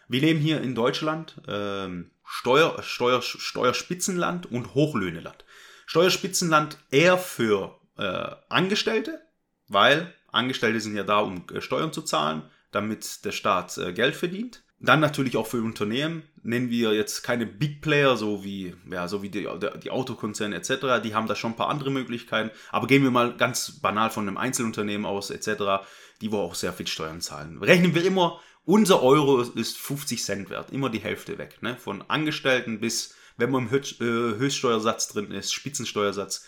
wir 0.09 0.21
leben 0.21 0.41
hier 0.41 0.61
in 0.61 0.75
Deutschland 0.75 1.41
äh, 1.47 1.87
Steuer, 2.25 2.83
Steuer, 2.83 3.23
Steuerspitzenland 3.23 4.51
und 4.51 4.75
Hochlöhneland. 4.75 5.45
Steuerspitzenland 5.87 6.79
eher 6.91 7.17
für 7.17 7.79
äh, 7.97 8.27
Angestellte, 8.49 9.21
weil 9.69 10.13
Angestellte 10.35 10.81
sind 10.81 10.97
ja 10.97 11.05
da, 11.05 11.21
um 11.21 11.45
äh, 11.53 11.61
Steuern 11.61 11.93
zu 11.93 12.03
zahlen, 12.03 12.43
damit 12.71 13.25
der 13.25 13.33
Staat 13.33 13.79
äh, 13.79 13.93
Geld 13.93 14.17
verdient. 14.17 14.65
Dann 14.81 15.01
natürlich 15.01 15.37
auch 15.37 15.47
für 15.47 15.63
Unternehmen 15.63 16.25
nennen 16.43 16.69
wir 16.69 16.93
jetzt 16.93 17.23
keine 17.23 17.47
Big 17.47 17.81
Player, 17.81 18.17
so 18.17 18.45
wie, 18.45 18.75
ja, 18.91 19.09
so 19.09 19.23
wie 19.23 19.31
die, 19.31 19.49
die 19.83 19.91
Autokonzerne 19.91 20.57
etc. 20.57 21.03
Die 21.03 21.15
haben 21.15 21.27
da 21.27 21.35
schon 21.35 21.53
ein 21.53 21.57
paar 21.57 21.71
andere 21.71 21.91
Möglichkeiten. 21.91 22.51
Aber 22.71 22.87
gehen 22.87 23.03
wir 23.03 23.11
mal 23.11 23.35
ganz 23.37 23.81
banal 23.81 24.11
von 24.11 24.29
einem 24.29 24.37
Einzelunternehmen 24.37 25.07
aus 25.07 25.31
etc., 25.31 25.87
die 26.21 26.31
wo 26.31 26.39
auch 26.39 26.55
sehr 26.55 26.73
viel 26.73 26.87
Steuern 26.87 27.21
zahlen. 27.21 27.63
Rechnen 27.63 27.95
wir 27.95 28.05
immer 28.05 28.41
Unser 28.67 29.03
Euro 29.03 29.41
ist 29.41 29.79
50 29.79 30.23
Cent 30.23 30.51
wert, 30.51 30.71
immer 30.71 30.91
die 30.91 31.01
Hälfte 31.01 31.39
weg. 31.39 31.63
Ne? 31.63 31.77
Von 31.77 32.03
Angestellten 32.09 32.81
bis, 32.81 33.15
wenn 33.37 33.51
man 33.51 33.69
im 33.69 33.75
äh, 33.75 34.39
Höchststeuersatz 34.39 35.09
drin 35.09 35.31
ist, 35.31 35.53
Spitzensteuersatz, 35.53 36.47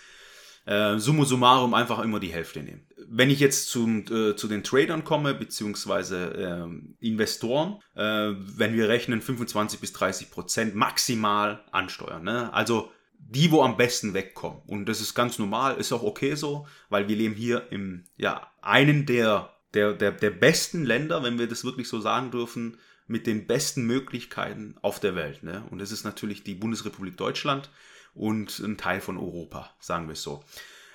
äh, 0.66 0.99
summa 0.99 1.25
summarum 1.25 1.75
einfach 1.75 2.00
immer 2.00 2.20
die 2.20 2.32
Hälfte 2.32 2.61
nehmen. 2.61 2.87
Wenn 3.08 3.30
ich 3.30 3.38
jetzt 3.38 3.70
zum, 3.70 4.00
äh, 4.11 4.35
zu 4.35 4.49
den 4.49 4.64
Tradern 4.64 5.04
komme, 5.04 5.32
beziehungsweise 5.32 6.68
äh, 7.00 7.06
Investoren, 7.06 7.80
äh, 7.94 8.32
wenn 8.56 8.75
wir 8.75 8.88
rechnen 8.88 9.23
25 9.23 9.80
bis 9.80 9.92
30 9.92 10.30
Prozent 10.30 10.75
maximal 10.75 11.64
ansteuern. 11.70 12.25
Ne? 12.25 12.52
Also 12.52 12.90
die, 13.18 13.50
wo 13.50 13.62
am 13.62 13.76
besten 13.76 14.12
wegkommen. 14.12 14.61
Und 14.66 14.87
das 14.87 15.00
ist 15.00 15.14
ganz 15.14 15.38
normal, 15.38 15.76
ist 15.76 15.92
auch 15.92 16.02
okay 16.02 16.35
so, 16.35 16.66
weil 16.90 17.08
wir 17.08 17.16
leben 17.16 17.35
hier 17.35 17.68
im, 17.70 18.04
ja, 18.16 18.50
einen 18.61 19.06
der, 19.06 19.54
der, 19.75 19.92
der, 19.92 20.12
der 20.12 20.30
besten 20.30 20.85
Länder, 20.85 21.23
wenn 21.23 21.38
wir 21.38 21.46
das 21.46 21.64
wirklich 21.64 21.88
so 21.88 22.00
sagen 22.00 22.30
dürfen, 22.30 22.76
mit 23.06 23.26
den 23.28 23.46
besten 23.46 23.87
Möglichkeiten 23.87 24.75
auf 24.82 24.99
der 24.99 25.14
Welt. 25.14 25.44
Ne? 25.44 25.64
Und 25.70 25.78
das 25.78 25.92
ist 25.92 26.04
natürlich 26.04 26.42
die 26.42 26.54
Bundesrepublik 26.54 27.16
Deutschland 27.16 27.70
und 28.16 28.58
ein 28.58 28.76
Teil 28.76 29.00
von 29.00 29.18
Europa, 29.18 29.70
sagen 29.78 30.08
wir 30.08 30.14
es 30.14 30.23
so. 30.23 30.42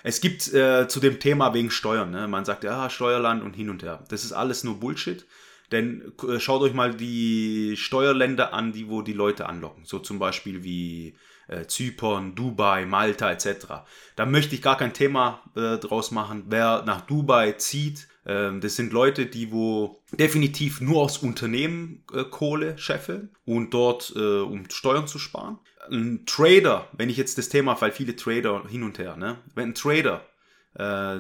Es 0.04 0.20
gibt 0.20 0.52
äh, 0.54 0.88
zu 0.88 1.00
dem 1.00 1.20
Thema 1.20 1.54
wegen 1.54 1.70
Steuern, 1.70 2.12
ne? 2.12 2.28
man 2.28 2.44
sagt 2.44 2.64
ja 2.64 2.90
Steuerland 2.90 3.44
und 3.44 3.56
hin 3.56 3.70
und 3.70 3.84
her. 3.84 4.04
Das 4.10 4.24
ist 4.24 4.34
alles 4.34 4.64
nur 4.64 4.80
Bullshit. 4.80 5.26
Denn 5.72 6.12
äh, 6.28 6.40
schaut 6.40 6.62
euch 6.62 6.74
mal 6.74 6.94
die 6.94 7.76
Steuerländer 7.78 8.54
an, 8.54 8.74
die 8.74 8.90
wo 8.90 9.02
die 9.02 9.14
Leute 9.14 9.48
anlocken. 9.48 9.86
So 9.86 10.00
zum 10.00 10.20
Beispiel 10.20 10.64
wie 10.64 11.16
äh, 11.48 11.66
Zypern, 11.66 12.36
Dubai, 12.36 12.86
Malta 12.86 13.32
etc. 13.32 13.68
Da 14.16 14.26
möchte 14.26 14.56
ich 14.56 14.62
gar 14.62 14.78
kein 14.78 14.94
Thema 14.94 15.42
äh, 15.56 15.78
draus 15.78 16.12
machen. 16.12 16.46
Wer 16.48 16.84
nach 16.86 17.02
Dubai 17.02 17.54
zieht, 17.54 18.08
äh, 18.26 18.52
das 18.60 18.76
sind 18.76 18.92
Leute, 18.92 19.28
die 19.28 19.52
wo 19.52 20.02
definitiv 20.12 20.82
nur 20.82 21.02
aus 21.02 21.20
Unternehmen 21.20 22.04
äh, 22.14 22.26
Kohle 22.26 22.78
scheffeln 22.78 23.30
und 23.46 23.74
dort 23.74 24.12
äh, 24.16 24.40
um 24.42 24.70
Steuern 24.70 25.08
zu 25.08 25.20
sparen 25.20 25.60
ein 25.90 26.26
Trader, 26.26 26.88
wenn 26.94 27.10
ich 27.10 27.18
jetzt 27.18 27.38
das 27.38 27.50
Thema, 27.50 27.80
weil 27.82 27.92
viele 27.92 28.16
Trader 28.16 28.68
hin 28.68 28.84
und 28.84 29.00
her, 29.00 29.16
ne? 29.16 29.38
Wenn 29.56 29.70
ein 29.70 29.76
Trader, 29.76 30.26
äh, 30.74 31.20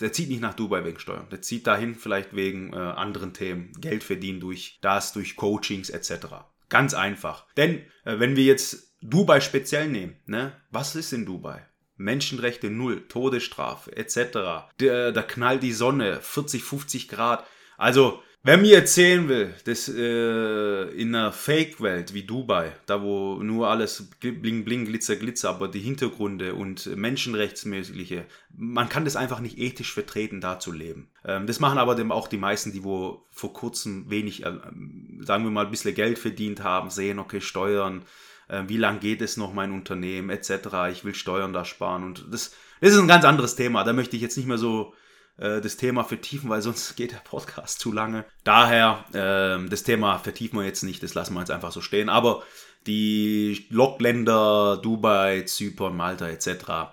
der 0.00 0.12
zieht 0.12 0.28
nicht 0.28 0.40
nach 0.40 0.54
Dubai 0.54 0.84
wegen 0.84 0.98
Steuern, 0.98 1.28
der 1.30 1.42
zieht 1.42 1.66
dahin 1.66 1.94
vielleicht 1.94 2.34
wegen 2.34 2.72
äh, 2.72 2.76
anderen 2.76 3.32
Themen, 3.32 3.72
Geld 3.80 4.04
verdienen 4.04 4.40
durch 4.40 4.78
das, 4.80 5.12
durch 5.12 5.36
Coachings 5.36 5.90
etc. 5.90 6.26
Ganz 6.68 6.94
einfach. 6.94 7.46
Denn 7.56 7.78
äh, 8.04 8.18
wenn 8.18 8.36
wir 8.36 8.44
jetzt 8.44 8.94
Dubai 9.02 9.40
speziell 9.40 9.88
nehmen, 9.88 10.16
ne? 10.26 10.52
Was 10.70 10.94
ist 10.94 11.12
in 11.12 11.26
Dubai? 11.26 11.66
Menschenrechte 11.96 12.70
null, 12.70 13.06
Todesstrafe 13.08 13.94
etc. 13.94 14.72
Da 14.78 15.22
knallt 15.22 15.62
die 15.62 15.72
Sonne, 15.72 16.20
40, 16.22 16.64
50 16.64 17.08
Grad. 17.08 17.46
Also 17.76 18.22
Wer 18.42 18.56
mir 18.56 18.76
erzählen 18.76 19.28
will, 19.28 19.54
dass 19.66 19.86
äh, 19.86 20.82
in 20.92 21.14
einer 21.14 21.30
Fake-Welt 21.30 22.14
wie 22.14 22.22
Dubai, 22.22 22.72
da 22.86 23.02
wo 23.02 23.34
nur 23.42 23.68
alles 23.68 24.08
bling 24.18 24.64
bling, 24.64 24.86
glitzer 24.86 25.16
glitzer, 25.16 25.50
aber 25.50 25.68
die 25.68 25.80
Hintergründe 25.80 26.54
und 26.54 26.86
menschenrechtsmäßige, 26.96 28.22
man 28.56 28.88
kann 28.88 29.04
das 29.04 29.16
einfach 29.16 29.40
nicht 29.40 29.58
ethisch 29.58 29.92
vertreten, 29.92 30.40
da 30.40 30.58
zu 30.58 30.72
leben. 30.72 31.10
Ähm, 31.22 31.46
das 31.46 31.60
machen 31.60 31.78
aber 31.78 31.98
auch 32.14 32.28
die 32.28 32.38
meisten, 32.38 32.72
die 32.72 32.82
wo 32.82 33.26
vor 33.30 33.52
kurzem 33.52 34.08
wenig, 34.08 34.46
äh, 34.46 34.52
sagen 35.20 35.44
wir 35.44 35.50
mal, 35.50 35.66
ein 35.66 35.70
bisschen 35.70 35.94
Geld 35.94 36.18
verdient 36.18 36.62
haben, 36.62 36.88
sehen, 36.88 37.18
okay, 37.18 37.42
Steuern, 37.42 38.06
äh, 38.48 38.62
wie 38.68 38.78
lang 38.78 39.00
geht 39.00 39.20
es 39.20 39.36
noch 39.36 39.52
mein 39.52 39.70
Unternehmen, 39.70 40.30
etc. 40.30 40.90
Ich 40.90 41.04
will 41.04 41.14
Steuern 41.14 41.52
da 41.52 41.66
sparen 41.66 42.04
und 42.04 42.24
das, 42.30 42.54
das 42.80 42.94
ist 42.94 42.98
ein 42.98 43.06
ganz 43.06 43.26
anderes 43.26 43.54
Thema. 43.54 43.84
Da 43.84 43.92
möchte 43.92 44.16
ich 44.16 44.22
jetzt 44.22 44.38
nicht 44.38 44.48
mehr 44.48 44.56
so 44.56 44.94
äh, 45.40 45.60
das 45.60 45.76
Thema 45.76 46.04
vertiefen, 46.04 46.50
weil 46.50 46.62
sonst 46.62 46.94
geht 46.96 47.12
der 47.12 47.18
Podcast 47.18 47.80
zu 47.80 47.92
lange. 47.92 48.24
Daher, 48.44 49.04
äh, 49.12 49.68
das 49.68 49.82
Thema 49.82 50.18
vertiefen 50.18 50.58
wir 50.58 50.66
jetzt 50.66 50.82
nicht, 50.82 51.02
das 51.02 51.14
lassen 51.14 51.34
wir 51.34 51.40
jetzt 51.40 51.50
einfach 51.50 51.72
so 51.72 51.80
stehen. 51.80 52.08
Aber 52.08 52.44
die 52.86 53.66
Lockländer, 53.70 54.78
Dubai, 54.82 55.42
Zypern, 55.42 55.96
Malta 55.96 56.28
etc., 56.28 56.92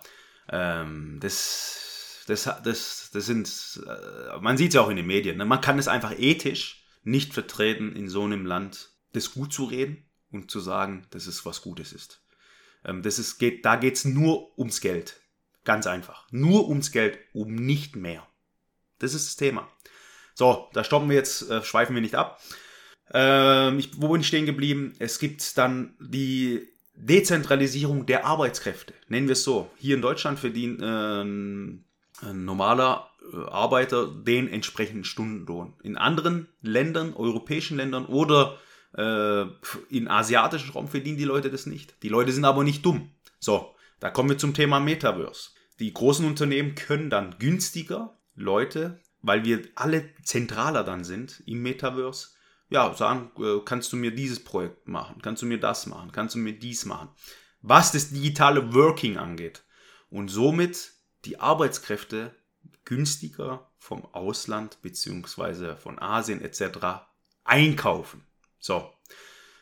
ähm, 0.49 1.17
das, 1.21 2.23
das, 2.27 2.49
das, 2.63 3.09
das 3.13 3.25
sind, 3.25 3.81
äh, 3.85 4.39
man 4.39 4.57
sieht 4.57 4.69
es 4.69 4.75
ja 4.75 4.81
auch 4.81 4.89
in 4.89 4.95
den 4.95 5.07
Medien, 5.07 5.37
ne? 5.37 5.45
man 5.45 5.61
kann 5.61 5.77
es 5.77 5.89
einfach 5.89 6.13
ethisch 6.17 6.85
nicht 7.03 7.33
vertreten, 7.33 7.95
in 7.95 8.09
so 8.09 8.23
einem 8.23 8.45
Land 8.45 8.91
das 9.13 9.33
gut 9.33 9.53
zu 9.53 9.65
reden 9.65 10.05
und 10.31 10.51
zu 10.51 10.59
sagen, 10.59 11.05
dass 11.09 11.27
es 11.27 11.45
was 11.45 11.61
Gutes 11.61 11.93
ist. 11.93 12.21
Ähm, 12.85 13.01
das 13.01 13.19
ist 13.19 13.37
geht, 13.39 13.65
da 13.65 13.75
geht 13.75 13.95
es 13.95 14.05
nur 14.05 14.57
ums 14.57 14.81
Geld. 14.81 15.21
Ganz 15.63 15.87
einfach. 15.87 16.27
Nur 16.31 16.69
ums 16.69 16.91
Geld, 16.91 17.19
um 17.33 17.55
nicht 17.55 17.95
mehr. 17.95 18.26
Das 18.99 19.13
ist 19.13 19.27
das 19.27 19.35
Thema. 19.35 19.67
So, 20.33 20.67
da 20.73 20.83
stoppen 20.83 21.09
wir 21.09 21.15
jetzt, 21.15 21.49
äh, 21.49 21.63
schweifen 21.63 21.95
wir 21.95 22.01
nicht 22.01 22.15
ab. 22.15 22.41
Ähm, 23.13 23.79
ich, 23.79 24.01
wo 24.01 24.09
bin 24.09 24.21
ich 24.21 24.27
stehen 24.27 24.45
geblieben? 24.45 24.93
Es 24.99 25.19
gibt 25.19 25.57
dann 25.57 25.95
die 25.99 26.67
Dezentralisierung 26.95 28.05
der 28.05 28.25
Arbeitskräfte. 28.25 28.93
Nennen 29.07 29.27
wir 29.27 29.33
es 29.33 29.43
so. 29.43 29.69
Hier 29.77 29.95
in 29.95 30.01
Deutschland 30.01 30.39
verdient 30.39 30.81
äh, 30.81 31.21
ein 31.21 31.85
normaler 32.21 33.09
äh, 33.31 33.49
Arbeiter 33.49 34.07
den 34.07 34.47
entsprechenden 34.47 35.03
Stundenlohn. 35.03 35.73
In 35.83 35.97
anderen 35.97 36.47
Ländern, 36.61 37.13
europäischen 37.13 37.77
Ländern 37.77 38.05
oder 38.05 38.57
äh, 38.95 39.45
in 39.89 40.07
asiatischen 40.07 40.71
Raum 40.71 40.87
verdienen 40.87 41.17
die 41.17 41.23
Leute 41.23 41.51
das 41.51 41.65
nicht. 41.65 41.95
Die 42.03 42.09
Leute 42.09 42.31
sind 42.31 42.45
aber 42.45 42.63
nicht 42.63 42.85
dumm. 42.85 43.11
So, 43.39 43.75
da 43.99 44.09
kommen 44.09 44.29
wir 44.29 44.37
zum 44.37 44.53
Thema 44.53 44.79
Metaverse. 44.79 45.51
Die 45.79 45.93
großen 45.93 46.25
Unternehmen 46.25 46.73
können 46.73 47.09
dann 47.09 47.35
günstiger 47.37 48.16
Leute, 48.37 49.01
weil 49.21 49.43
wir 49.43 49.67
alle 49.75 50.09
zentraler 50.23 50.83
dann 50.83 51.03
sind 51.03 51.43
im 51.45 51.61
Metaverse, 51.61 52.29
ja, 52.69 52.93
sagen, 52.93 53.31
äh, 53.39 53.59
kannst 53.65 53.91
du 53.91 53.97
mir 53.97 54.11
dieses 54.13 54.43
Projekt 54.43 54.87
machen, 54.87 55.21
kannst 55.21 55.41
du 55.41 55.45
mir 55.45 55.59
das 55.59 55.87
machen, 55.87 56.11
kannst 56.11 56.35
du 56.35 56.39
mir 56.39 56.53
dies 56.53 56.85
machen. 56.85 57.09
Was 57.61 57.91
das 57.91 58.11
digitale 58.11 58.73
Working 58.73 59.17
angeht. 59.17 59.63
Und 60.09 60.29
somit 60.29 60.91
die 61.25 61.39
Arbeitskräfte 61.39 62.33
günstiger 62.85 63.69
vom 63.77 64.05
Ausland 64.13 64.81
bzw. 64.81 65.75
von 65.75 65.99
Asien 65.99 66.41
etc. 66.41 67.07
einkaufen. 67.43 68.23
So, 68.59 68.93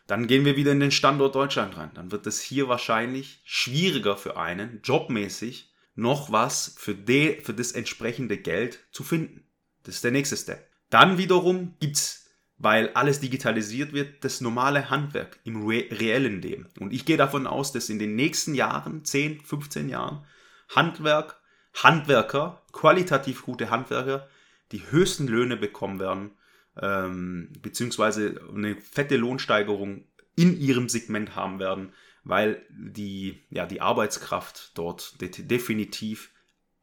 dann 0.08 0.28
gehen 0.28 0.46
wir 0.46 0.56
wieder 0.56 0.72
in 0.72 0.80
den 0.80 0.92
Standort 0.92 1.36
Deutschland 1.36 1.78
rein. 1.78 1.92
Dann 1.96 2.12
wird 2.12 2.28
es 2.28 2.42
hier 2.42 2.68
wahrscheinlich 2.68 3.42
schwieriger 3.46 4.18
für 4.18 4.38
einen, 4.38 4.82
jobmäßig, 4.84 5.74
noch 5.96 6.32
was 6.32 6.76
für, 6.78 6.94
de, 6.94 7.42
für 7.42 7.54
das 7.54 7.72
entsprechende 7.72 8.38
Geld 8.38 8.80
zu 8.92 9.04
finden. 9.04 9.46
Das 9.84 9.96
ist 9.96 10.04
der 10.04 10.12
nächste 10.12 10.38
Step. 10.38 10.70
Dann 10.90 11.18
wiederum 11.18 11.76
gibt's, 11.80 12.26
weil 12.58 12.90
alles 12.94 13.20
digitalisiert 13.20 13.94
wird, 13.94 14.24
das 14.24 14.42
normale 14.42 14.90
Handwerk 14.90 15.40
im 15.44 15.66
re 15.68 15.86
reellen 15.92 16.42
Leben. 16.42 16.70
Und 16.80 16.94
ich 16.94 17.06
gehe 17.06 17.18
davon 17.18 17.48
aus, 17.48 17.72
dass 17.72 17.90
in 17.90 18.00
den 18.00 18.16
nächsten 18.16 18.56
Jahren, 18.56 19.04
10, 19.04 19.42
15 19.42 19.90
Jahren, 19.90 20.26
Handwerk, 20.70 21.42
Handwerker, 21.74 22.64
qualitativ 22.72 23.44
gute 23.44 23.70
Handwerker, 23.70 24.28
die 24.72 24.90
höchsten 24.90 25.28
Löhne 25.28 25.58
bekommen 25.58 26.00
werden, 26.00 26.32
ähm, 26.82 27.52
beziehungsweise 27.62 28.42
eine 28.54 28.76
fette 28.76 29.18
Lohnsteigerung 29.18 30.06
in 30.36 30.60
ihrem 30.60 30.90
Segment 30.90 31.36
haben 31.36 31.60
werden, 31.60 31.94
weil 32.24 32.66
die, 32.70 33.44
ja, 33.50 33.66
die 33.66 33.82
Arbeitskraft 33.82 34.72
dort 34.76 35.22
de 35.22 35.30
definitiv, 35.30 36.32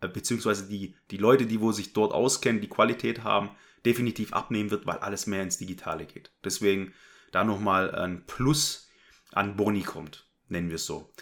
äh, 0.00 0.08
beziehungsweise 0.08 0.68
die, 0.68 0.94
die 1.10 1.16
Leute, 1.16 1.46
die 1.46 1.60
wo 1.60 1.72
sich 1.72 1.92
dort 1.92 2.12
auskennen, 2.12 2.60
die 2.60 2.68
Qualität 2.68 3.24
haben, 3.24 3.50
definitiv 3.84 4.32
abnehmen 4.32 4.70
wird, 4.70 4.86
weil 4.86 4.98
alles 4.98 5.26
mehr 5.26 5.42
ins 5.42 5.58
Digitale 5.58 6.06
geht. 6.06 6.30
Deswegen 6.44 6.94
da 7.32 7.44
nochmal 7.44 7.94
ein 7.94 8.24
Plus 8.26 8.88
an 9.32 9.56
Boni 9.56 9.82
kommt, 9.82 10.26
nennen 10.48 10.68
wir 10.68 10.76
es 10.76 10.86
so. 10.86 11.12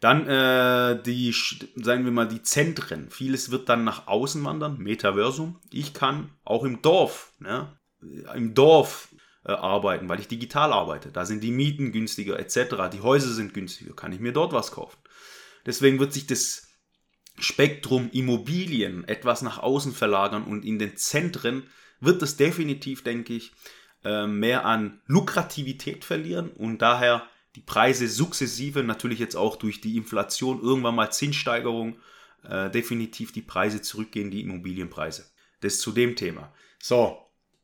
Dann 0.00 0.28
äh, 0.28 1.02
die, 1.02 1.34
sagen 1.76 2.04
wir 2.04 2.12
mal, 2.12 2.28
die 2.28 2.42
Zentren. 2.42 3.10
Vieles 3.10 3.50
wird 3.50 3.68
dann 3.70 3.84
nach 3.84 4.06
außen 4.06 4.44
wandern, 4.44 4.78
Metaversum. 4.78 5.58
Ich 5.70 5.94
kann 5.94 6.30
auch 6.44 6.64
im 6.64 6.82
Dorf, 6.82 7.32
ne, 7.38 7.72
im 8.34 8.54
Dorf 8.54 9.08
äh, 9.44 9.52
arbeiten, 9.52 10.08
weil 10.08 10.20
ich 10.20 10.28
digital 10.28 10.72
arbeite. 10.72 11.10
Da 11.10 11.24
sind 11.24 11.42
die 11.42 11.50
Mieten 11.50 11.92
günstiger 11.92 12.38
etc. 12.38 12.90
Die 12.92 13.00
Häuser 13.00 13.32
sind 13.32 13.54
günstiger. 13.54 13.94
Kann 13.94 14.12
ich 14.12 14.20
mir 14.20 14.32
dort 14.32 14.52
was 14.52 14.72
kaufen? 14.72 14.98
Deswegen 15.66 15.98
wird 15.98 16.12
sich 16.12 16.26
das 16.26 16.68
Spektrum 17.38 18.10
Immobilien 18.12 19.06
etwas 19.08 19.42
nach 19.42 19.58
außen 19.58 19.92
verlagern 19.92 20.44
und 20.44 20.64
in 20.64 20.78
den 20.78 20.96
Zentren 20.96 21.64
wird 22.00 22.22
es 22.22 22.36
definitiv, 22.36 23.02
denke 23.02 23.34
ich, 23.34 23.52
äh, 24.04 24.26
mehr 24.26 24.64
an 24.66 25.00
Lukrativität 25.06 26.04
verlieren 26.04 26.50
und 26.50 26.78
daher 26.78 27.26
die 27.56 27.60
Preise 27.60 28.08
sukzessive, 28.08 28.82
natürlich 28.82 29.18
jetzt 29.18 29.36
auch 29.36 29.56
durch 29.56 29.80
die 29.80 29.96
Inflation, 29.96 30.60
irgendwann 30.60 30.96
mal 30.96 31.10
Zinssteigerung, 31.10 31.96
äh, 32.42 32.70
definitiv 32.70 33.32
die 33.32 33.42
Preise 33.42 33.80
zurückgehen, 33.80 34.30
die 34.30 34.42
Immobilienpreise. 34.42 35.26
Das 35.60 35.78
zu 35.78 35.92
dem 35.92 36.16
Thema. 36.16 36.52
So, 36.78 37.18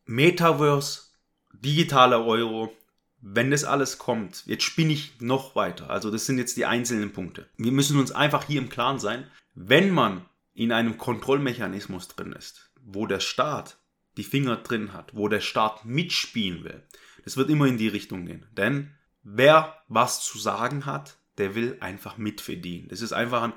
Metaverse 0.07 1.10
digitaler 1.53 2.25
Euro, 2.25 2.73
wenn 3.21 3.51
das 3.51 3.65
alles 3.65 3.99
kommt, 3.99 4.45
jetzt 4.47 4.65
spinne 4.65 4.93
ich 4.93 5.21
noch 5.21 5.55
weiter. 5.55 5.91
Also 5.91 6.11
das 6.11 6.27
sind 6.27 6.39
jetzt 6.39 6.57
die 6.57 6.67
einzelnen 6.67 7.13
Punkte. 7.13 7.49
Wir 7.57 7.73
müssen 7.73 7.99
uns 7.99 8.13
einfach 8.13 8.45
hier 8.45 8.61
im 8.61 8.71
Klaren 8.71 8.99
sein, 8.99 9.27
wenn 9.55 9.91
man 9.91 10.25
in 10.55 10.73
einem 10.73 10.99
Kontrollmechanismus 10.99 12.09
drin 12.09 12.33
ist, 12.33 12.71
wo 12.83 13.07
der 13.07 13.21
Staat 13.21 13.79
die 14.17 14.25
Finger 14.25 14.57
drin 14.57 14.93
hat, 14.93 15.15
wo 15.15 15.29
der 15.29 15.41
Staat 15.41 15.85
mitspielen 15.85 16.65
will, 16.65 16.83
das 17.25 17.37
wird 17.37 17.51
immer 17.51 17.67
in 17.67 17.79
die 17.79 17.89
Richtung 17.89 18.27
gehen. 18.27 18.47
Denn 18.57 18.91
wer 19.23 19.77
was 19.89 20.25
zu 20.25 20.39
sagen 20.39 20.87
hat, 20.87 21.17
der 21.39 21.55
will 21.55 21.77
einfach 21.81 22.17
mitverdienen. 22.17 22.89
Das 22.89 23.01
ist 23.01 23.13
einfach 23.13 23.53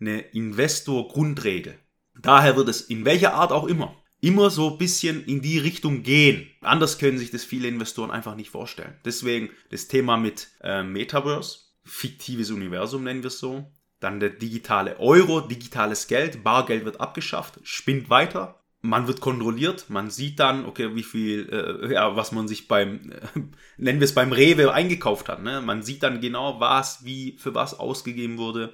eine 0.00 0.20
Investor-Grundregel. 0.20 1.78
Daher 2.18 2.56
wird 2.56 2.68
es 2.68 2.82
in 2.82 3.04
welcher 3.04 3.34
Art 3.34 3.52
auch 3.52 3.66
immer 3.66 3.96
immer 4.20 4.50
so 4.50 4.72
ein 4.72 4.78
bisschen 4.78 5.24
in 5.24 5.42
die 5.42 5.58
Richtung 5.58 6.02
gehen. 6.02 6.48
Anders 6.60 6.98
können 6.98 7.18
sich 7.18 7.30
das 7.30 7.44
viele 7.44 7.68
Investoren 7.68 8.10
einfach 8.10 8.34
nicht 8.34 8.50
vorstellen. 8.50 8.94
Deswegen 9.04 9.50
das 9.70 9.88
Thema 9.88 10.16
mit 10.16 10.48
äh, 10.62 10.82
Metaverse, 10.82 11.58
fiktives 11.84 12.50
Universum 12.50 13.04
nennen 13.04 13.22
wir 13.22 13.28
es 13.28 13.38
so. 13.38 13.70
Dann 14.00 14.20
der 14.20 14.30
digitale 14.30 14.98
Euro, 14.98 15.40
digitales 15.40 16.06
Geld, 16.06 16.44
Bargeld 16.44 16.84
wird 16.84 17.00
abgeschafft, 17.00 17.58
spinnt 17.62 18.10
weiter. 18.10 18.60
Man 18.82 19.08
wird 19.08 19.20
kontrolliert, 19.20 19.86
man 19.88 20.10
sieht 20.10 20.38
dann, 20.38 20.64
okay, 20.64 20.94
wie 20.94 21.02
viel, 21.02 21.48
äh, 21.50 21.94
ja, 21.94 22.14
was 22.14 22.30
man 22.30 22.46
sich 22.46 22.68
beim, 22.68 23.10
äh, 23.10 23.40
nennen 23.78 24.00
wir 24.00 24.04
es 24.04 24.14
beim 24.14 24.32
Rewe 24.32 24.72
eingekauft 24.72 25.28
hat. 25.28 25.42
Ne? 25.42 25.60
Man 25.60 25.82
sieht 25.82 26.02
dann 26.02 26.20
genau, 26.20 26.60
was, 26.60 27.04
wie, 27.04 27.36
für 27.38 27.54
was 27.54 27.78
ausgegeben 27.78 28.38
wurde. 28.38 28.72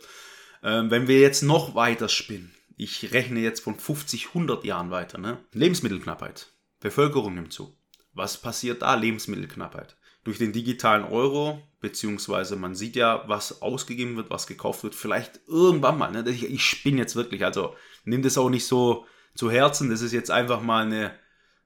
Ähm, 0.62 0.90
wenn 0.90 1.08
wir 1.08 1.20
jetzt 1.20 1.42
noch 1.42 1.75
weiter 1.75 2.08
spinnen, 2.08 2.52
ich 2.76 3.12
rechne 3.12 3.41
jetzt 3.41 3.61
von 3.61 3.76
50, 3.76 4.29
100 4.29 4.64
Jahren 4.64 4.91
weiter. 4.91 5.19
Ne? 5.19 5.38
Lebensmittelknappheit. 5.52 6.52
Bevölkerung 6.81 7.35
nimmt 7.35 7.52
zu. 7.52 7.76
Was 8.12 8.38
passiert 8.38 8.83
da? 8.83 8.95
Lebensmittelknappheit. 8.95 9.97
Durch 10.25 10.38
den 10.38 10.52
digitalen 10.52 11.05
Euro, 11.05 11.62
beziehungsweise 11.81 12.57
man 12.57 12.75
sieht 12.75 12.97
ja, 12.97 13.25
was 13.26 13.62
ausgegeben 13.62 14.17
wird, 14.17 14.31
was 14.31 14.47
gekauft 14.47 14.85
wird, 14.85 14.95
vielleicht 14.95 15.41
irgendwann 15.49 15.99
mal. 15.99 16.12
Ne? 16.12 16.29
Ich, 16.31 16.45
ich 16.45 16.64
spinne 16.64 16.99
jetzt 16.99 17.17
wirklich, 17.17 17.45
also 17.45 17.75
nimm 18.05 18.23
das 18.23 18.38
auch 18.38 18.50
nicht 18.50 18.67
so 18.67 19.07
zu 19.35 19.50
Herzen. 19.50 19.91
Das 19.91 20.02
ist 20.02 20.12
jetzt 20.12 20.31
einfach 20.31 20.61
mal 20.61 20.87
eine 20.87 21.12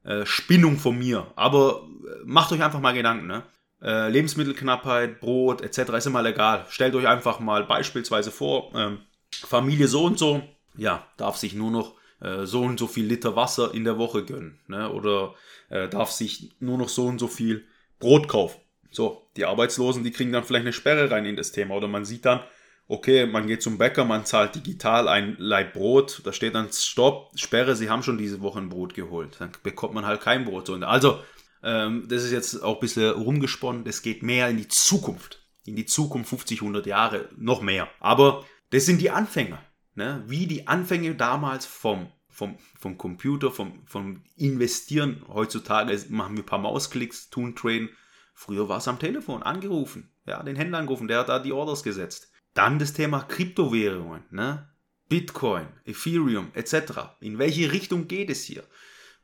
äh, 0.05 0.25
Spinnung 0.25 0.79
von 0.79 0.99
mir. 0.99 1.33
Aber 1.37 1.87
äh, 2.05 2.25
macht 2.25 2.53
euch 2.53 2.63
einfach 2.63 2.81
mal 2.81 2.95
Gedanken. 2.95 3.27
Ne? 3.27 3.43
Äh, 3.83 4.09
Lebensmittelknappheit, 4.09 5.21
Brot 5.21 5.61
etc. 5.61 5.91
ist 5.95 6.07
immer 6.07 6.25
egal. 6.25 6.65
Stellt 6.71 6.95
euch 6.95 7.07
einfach 7.07 7.41
mal 7.41 7.65
beispielsweise 7.65 8.31
vor, 8.31 8.73
ähm, 8.75 9.01
Familie 9.31 9.89
so 9.89 10.05
und 10.05 10.19
so, 10.19 10.43
ja, 10.77 11.07
darf 11.17 11.37
sich 11.37 11.55
nur 11.55 11.71
noch 11.71 11.95
äh, 12.21 12.47
so 12.47 12.63
und 12.63 12.79
so 12.79 12.87
viel 12.87 13.07
Liter 13.07 13.37
Wasser 13.37 13.75
in 13.75 13.85
der 13.85 13.99
Woche 13.99 14.25
gönnen. 14.25 14.59
Ne? 14.69 14.91
Oder 14.91 15.35
äh, 15.69 15.89
darf 15.89 16.11
sich 16.11 16.51
nur 16.61 16.79
noch 16.79 16.89
so 16.89 17.07
und 17.07 17.19
so 17.19 17.29
viel 17.29 17.65
Brot 17.99 18.29
kaufen. 18.29 18.61
So, 18.91 19.29
die 19.37 19.45
Arbeitslosen, 19.45 20.05
die 20.05 20.11
kriegen 20.11 20.33
dann 20.33 20.45
vielleicht 20.45 20.65
eine 20.65 20.73
Sperre 20.73 21.11
rein 21.11 21.27
in 21.27 21.37
das 21.37 21.53
Thema. 21.53 21.75
Oder 21.75 21.89
man 21.89 22.05
sieht 22.05 22.25
dann, 22.25 22.41
okay, 22.89 23.27
man 23.27 23.47
geht 23.47 23.63
zum 23.63 23.79
Bäcker, 23.79 24.05
man 24.05 24.25
zahlt 24.25 24.55
digital 24.55 25.09
ein 25.09 25.37
Leib 25.39 25.75
Brot, 25.75 26.23
da 26.25 26.33
steht 26.33 26.55
dann 26.55 26.73
Stopp, 26.73 27.33
Sperre, 27.35 27.77
sie 27.77 27.91
haben 27.91 28.03
schon 28.03 28.19
diese 28.19 28.41
Woche 28.41 28.61
ein 28.61 28.69
Brot 28.69 28.95
geholt. 28.95 29.37
Dann 29.39 29.53
bekommt 29.63 29.95
man 29.95 30.07
halt 30.07 30.21
kein 30.21 30.45
Brot. 30.45 30.71
Also, 30.85 31.21
ähm, 31.63 32.07
das 32.09 32.23
ist 32.23 32.33
jetzt 32.33 32.63
auch 32.63 32.77
ein 32.77 32.81
bisschen 32.81 33.11
rumgesponnen, 33.11 33.85
das 33.85 34.03
geht 34.03 34.23
mehr 34.23 34.49
in 34.49 34.57
die 34.57 34.69
Zukunft. 34.69 35.43
In 35.65 35.75
die 35.75 35.87
Zukunft 35.87 36.31
50, 36.31 36.61
100 36.61 36.87
Jahre, 36.87 37.29
noch 37.37 37.61
mehr. 37.61 37.89
Aber 37.99 38.45
das 38.71 38.87
sind 38.87 39.01
die 39.01 39.11
Anfänger 39.11 39.61
ne, 39.97 40.23
wie 40.27 40.47
die 40.47 40.69
Anfänge 40.69 41.15
damals 41.15 41.67
vom, 41.67 42.13
vom, 42.29 42.57
vom 42.79 42.97
Computer, 42.97 43.51
vom, 43.51 43.83
vom 43.87 44.23
Investieren. 44.37 45.23
Heutzutage 45.29 45.99
machen 46.11 46.37
wir 46.37 46.43
ein 46.43 46.47
paar 46.47 46.59
Mausklicks, 46.59 47.31
tun 47.31 47.57
Traden. 47.57 47.91
Früher 48.35 48.69
war 48.69 48.79
es 48.79 48.89
am 48.89 48.99
Telefon, 48.99 49.43
angerufen, 49.43 50.13
ja, 50.27 50.43
den 50.43 50.57
Händler 50.57 50.79
angerufen, 50.79 51.09
der 51.09 51.21
hat 51.21 51.31
da 51.31 51.39
die 51.39 51.53
Orders 51.53 51.83
gesetzt. 51.83 52.31
Dann 52.53 52.79
das 52.79 52.93
Thema 52.93 53.23
Kryptowährungen, 53.23 54.25
ne? 54.31 54.69
Bitcoin, 55.09 55.69
Ethereum 55.85 56.51
etc. 56.55 57.17
In 57.21 57.39
welche 57.39 57.71
Richtung 57.71 58.09
geht 58.09 58.29
es 58.29 58.43
hier? 58.45 58.65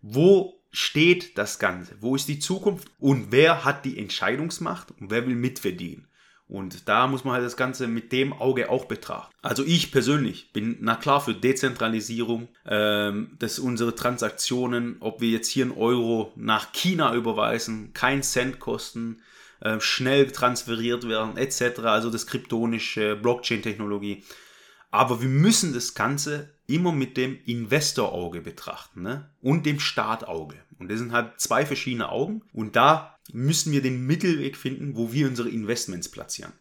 Wo 0.00 0.62
steht 0.70 1.36
das 1.36 1.58
Ganze? 1.58 1.96
Wo 2.00 2.14
ist 2.14 2.28
die 2.28 2.38
Zukunft? 2.38 2.88
Und 2.98 3.32
wer 3.32 3.64
hat 3.64 3.84
die 3.84 3.98
Entscheidungsmacht 3.98 4.92
und 4.92 5.10
wer 5.10 5.26
will 5.26 5.34
mitverdienen? 5.34 6.06
Und 6.48 6.88
da 6.88 7.06
muss 7.06 7.24
man 7.24 7.34
halt 7.34 7.44
das 7.44 7.56
Ganze 7.56 7.86
mit 7.86 8.12
dem 8.12 8.32
Auge 8.34 8.68
auch 8.68 8.84
betrachten. 8.84 9.32
Also 9.40 9.64
ich 9.64 9.90
persönlich 9.90 10.52
bin 10.52 10.76
na 10.80 10.96
klar 10.96 11.20
für 11.20 11.34
Dezentralisierung, 11.34 12.48
ähm, 12.66 13.36
dass 13.38 13.58
unsere 13.58 13.94
Transaktionen, 13.94 14.96
ob 15.00 15.20
wir 15.20 15.30
jetzt 15.30 15.48
hier 15.48 15.64
einen 15.64 15.72
Euro 15.72 16.32
nach 16.36 16.72
China 16.72 17.14
überweisen, 17.14 17.92
kein 17.94 18.22
Cent 18.22 18.60
kosten, 18.60 19.22
äh, 19.60 19.80
schnell 19.80 20.30
transferiert 20.30 21.08
werden, 21.08 21.36
etc. 21.38 21.80
Also 21.84 22.10
das 22.10 22.26
kryptonische 22.26 23.16
Blockchain-Technologie. 23.16 24.24
Aber 24.90 25.22
wir 25.22 25.28
müssen 25.28 25.72
das 25.72 25.94
Ganze 25.94 26.50
immer 26.66 26.92
mit 26.92 27.16
dem 27.16 27.38
Investorauge 27.46 28.40
betrachten 28.40 29.02
ne? 29.02 29.30
und 29.40 29.64
dem 29.64 29.80
Startauge. 29.80 30.56
Und 30.78 30.90
das 30.90 30.98
sind 30.98 31.12
halt 31.12 31.40
zwei 31.40 31.64
verschiedene 31.64 32.10
Augen. 32.10 32.42
Und 32.52 32.76
da 32.76 33.11
müssen 33.32 33.72
wir 33.72 33.82
den 33.82 34.06
Mittelweg 34.06 34.56
finden, 34.56 34.96
wo 34.96 35.12
wir 35.12 35.28
unsere 35.28 35.48
Investments 35.48 36.10
platzieren. 36.10 36.52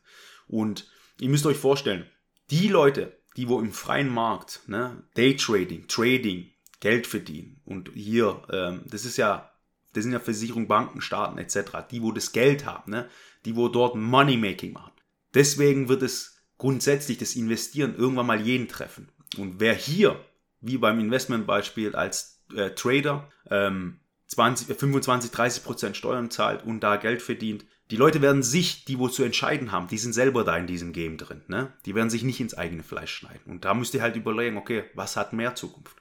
Und 0.48 0.90
ihr 1.20 1.30
müsst 1.30 1.46
euch 1.46 1.58
vorstellen, 1.58 2.06
die 2.50 2.68
Leute, 2.68 3.18
die 3.38 3.48
wo 3.48 3.60
im 3.60 3.72
freien 3.72 4.10
Markt, 4.10 4.62
ne, 4.68 5.04
Daytrading, 5.16 5.88
Trading, 5.88 6.52
Geld 6.80 7.08
verdienen 7.08 7.62
und 7.64 7.92
hier, 7.94 8.42
ähm, 8.52 8.84
das 8.88 9.06
ist 9.06 9.18
ja, 9.18 9.52
das 9.94 10.04
sind 10.04 10.14
ja 10.14 10.20
Versicherungen, 10.20 10.68
Banken, 10.68 11.02
Staaten 11.02 11.38
etc., 11.38 11.88
die 11.90 12.02
wo 12.02 12.12
das 12.12 12.32
Geld 12.32 12.66
haben, 12.66 12.92
ne, 12.92 13.10
die 13.46 13.56
wo 13.56 13.68
dort 13.68 13.96
Money-Making 13.96 14.74
machen. 14.74 14.92
Deswegen 15.34 15.90
wird 15.90 16.02
es 16.02 16.38
grundsätzlich 16.58 17.18
das 17.18 17.36
Investieren 17.36 17.96
irgendwann 17.96 18.28
mal 18.28 18.42
jeden 18.42 18.68
treffen. 18.68 19.10
Und 19.38 19.60
wer 19.60 19.74
hier, 19.74 20.24
wie 20.60 20.78
beim 20.78 21.00
Investmentbeispiel 21.00 21.96
als 21.96 22.44
äh, 22.54 22.72
Trader, 22.72 23.30
ähm, 23.50 24.00
20, 24.32 24.78
25, 24.78 25.32
30 25.32 25.64
Prozent 25.66 25.98
Steuern 25.98 26.32
zahlt 26.32 26.64
und 26.66 26.80
da 26.80 26.96
Geld 26.96 27.22
verdient. 27.22 27.66
Die 27.90 27.98
Leute 27.98 28.22
werden 28.22 28.44
sich, 28.44 28.86
die 28.86 28.98
wo 28.98 29.10
zu 29.10 29.24
entscheiden 29.24 29.74
haben, 29.74 29.90
die 29.90 29.98
sind 29.98 30.14
selber 30.14 30.46
da 30.46 30.56
in 30.56 30.68
diesem 30.68 30.94
Game 30.94 31.18
drin. 31.18 31.42
Ne? 31.48 31.74
Die 31.86 31.96
werden 31.96 32.10
sich 32.10 32.24
nicht 32.24 32.40
ins 32.40 32.54
eigene 32.54 32.84
Fleisch 32.84 33.14
schneiden. 33.14 33.52
Und 33.52 33.66
da 33.66 33.74
müsst 33.74 33.94
ihr 33.94 34.02
halt 34.02 34.16
überlegen, 34.16 34.56
okay, 34.56 34.86
was 34.94 35.18
hat 35.18 35.34
mehr 35.34 35.56
Zukunft? 35.56 35.98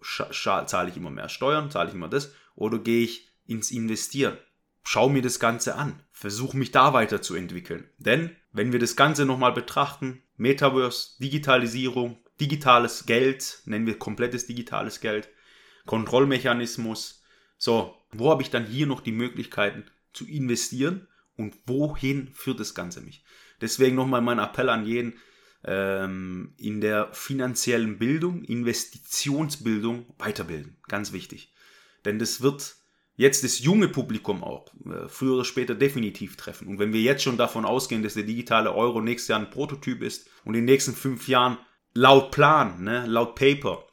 Zahle 0.00 0.90
ich 0.90 0.96
immer 0.96 1.10
mehr 1.10 1.28
Steuern, 1.28 1.68
zahle 1.68 1.88
ich 1.88 1.96
immer 1.96 2.08
das? 2.08 2.32
Oder 2.54 2.78
gehe 2.78 3.02
ich 3.02 3.28
ins 3.46 3.72
Investieren? 3.72 4.36
Schau 4.84 5.08
mir 5.08 5.22
das 5.22 5.40
Ganze 5.40 5.74
an. 5.74 5.98
Versuche 6.12 6.56
mich 6.56 6.70
da 6.70 6.92
weiterzuentwickeln. 6.92 7.90
Denn 7.98 8.30
wenn 8.52 8.70
wir 8.70 8.78
das 8.78 8.94
Ganze 8.94 9.26
nochmal 9.26 9.52
betrachten, 9.52 10.22
Metaverse, 10.36 11.18
Digitalisierung, 11.20 12.18
digitales 12.40 13.06
Geld, 13.06 13.62
nennen 13.64 13.86
wir 13.86 13.98
komplettes 13.98 14.46
digitales 14.46 15.00
Geld, 15.00 15.28
Kontrollmechanismus, 15.86 17.15
so, 17.58 17.94
wo 18.12 18.30
habe 18.30 18.42
ich 18.42 18.50
dann 18.50 18.66
hier 18.66 18.86
noch 18.86 19.00
die 19.00 19.12
Möglichkeiten 19.12 19.84
zu 20.12 20.26
investieren 20.26 21.08
und 21.36 21.54
wohin 21.66 22.28
führt 22.34 22.60
das 22.60 22.74
Ganze 22.74 23.00
mich? 23.00 23.24
Deswegen 23.60 23.96
nochmal 23.96 24.20
mein 24.22 24.38
Appell 24.38 24.68
an 24.68 24.86
jeden, 24.86 25.14
ähm, 25.64 26.54
in 26.58 26.80
der 26.80 27.12
finanziellen 27.12 27.98
Bildung, 27.98 28.42
Investitionsbildung 28.44 30.06
weiterbilden. 30.18 30.76
Ganz 30.88 31.12
wichtig. 31.12 31.52
Denn 32.04 32.18
das 32.18 32.40
wird 32.40 32.76
jetzt 33.16 33.42
das 33.44 33.60
junge 33.60 33.88
Publikum 33.88 34.44
auch 34.44 34.72
äh, 34.84 35.08
früher 35.08 35.34
oder 35.34 35.44
später 35.44 35.74
definitiv 35.74 36.36
treffen. 36.36 36.68
Und 36.68 36.78
wenn 36.78 36.92
wir 36.92 37.00
jetzt 37.00 37.22
schon 37.22 37.38
davon 37.38 37.64
ausgehen, 37.64 38.02
dass 38.02 38.14
der 38.14 38.22
digitale 38.22 38.72
Euro 38.72 39.00
nächstes 39.00 39.28
Jahr 39.28 39.40
ein 39.40 39.50
Prototyp 39.50 40.02
ist 40.02 40.28
und 40.44 40.54
in 40.54 40.60
den 40.60 40.72
nächsten 40.72 40.94
fünf 40.94 41.26
Jahren 41.26 41.58
laut 41.94 42.30
Plan, 42.30 42.82
ne, 42.84 43.06
laut 43.06 43.34
Paper, 43.34 43.84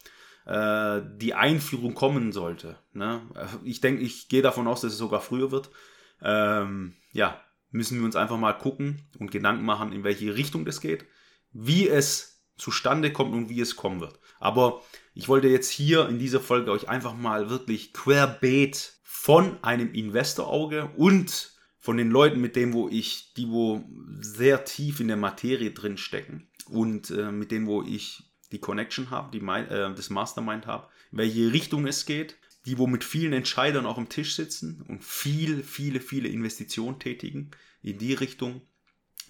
äh, 0.45 1.01
die 1.17 1.33
Einführung 1.33 1.95
kommen 1.95 2.31
sollte. 2.31 2.77
Ne? 2.93 3.21
Ich 3.63 3.81
denke, 3.81 4.01
ich 4.01 4.29
gehe 4.29 4.41
davon 4.41 4.67
aus, 4.67 4.81
dass 4.81 4.93
es 4.93 4.97
sogar 4.97 5.21
früher 5.21 5.51
wird. 5.51 5.69
Ähm, 6.21 6.95
ja, 7.11 7.41
müssen 7.71 7.97
wir 7.99 8.05
uns 8.05 8.15
einfach 8.15 8.37
mal 8.37 8.53
gucken 8.53 9.01
und 9.19 9.31
Gedanken 9.31 9.65
machen, 9.65 9.91
in 9.91 10.03
welche 10.03 10.35
Richtung 10.35 10.65
das 10.65 10.79
geht, 10.79 11.05
wie 11.51 11.87
es 11.89 12.43
zustande 12.57 13.11
kommt 13.11 13.33
und 13.33 13.49
wie 13.49 13.61
es 13.61 13.75
kommen 13.75 13.99
wird. 13.99 14.19
Aber 14.39 14.81
ich 15.13 15.27
wollte 15.27 15.47
jetzt 15.47 15.69
hier 15.69 16.07
in 16.07 16.19
dieser 16.19 16.39
Folge 16.39 16.71
euch 16.71 16.87
einfach 16.87 17.15
mal 17.15 17.49
wirklich 17.49 17.93
querbeet 17.93 18.93
von 19.01 19.61
einem 19.63 19.93
Investorauge 19.93 20.91
und 20.95 21.51
von 21.79 21.97
den 21.97 22.11
Leuten, 22.11 22.39
mit 22.39 22.55
denen, 22.55 22.73
wo 22.73 22.87
ich, 22.87 23.33
die 23.33 23.49
wo 23.49 23.83
sehr 24.21 24.63
tief 24.63 24.99
in 24.99 25.07
der 25.07 25.17
Materie 25.17 25.71
drin 25.71 25.97
stecken 25.97 26.47
und 26.67 27.09
äh, 27.09 27.31
mit 27.31 27.51
denen, 27.51 27.67
wo 27.67 27.83
ich 27.83 28.23
die 28.51 28.59
Connection 28.59 29.09
habe, 29.09 29.37
die, 29.37 29.45
äh, 29.45 29.93
das 29.93 30.09
Mastermind 30.09 30.67
habe, 30.67 30.87
welche 31.11 31.51
Richtung 31.51 31.85
es 31.87 32.05
geht, 32.05 32.37
die 32.65 32.77
wo 32.77 32.87
mit 32.87 33.03
vielen 33.03 33.33
Entscheidern 33.33 33.85
auch 33.85 33.97
am 33.97 34.09
Tisch 34.09 34.35
sitzen 34.35 34.81
und 34.87 35.03
viel, 35.03 35.63
viele, 35.63 35.99
viele 35.99 36.29
Investitionen 36.29 36.99
tätigen 36.99 37.51
in 37.81 37.97
die 37.97 38.13
Richtung, 38.13 38.61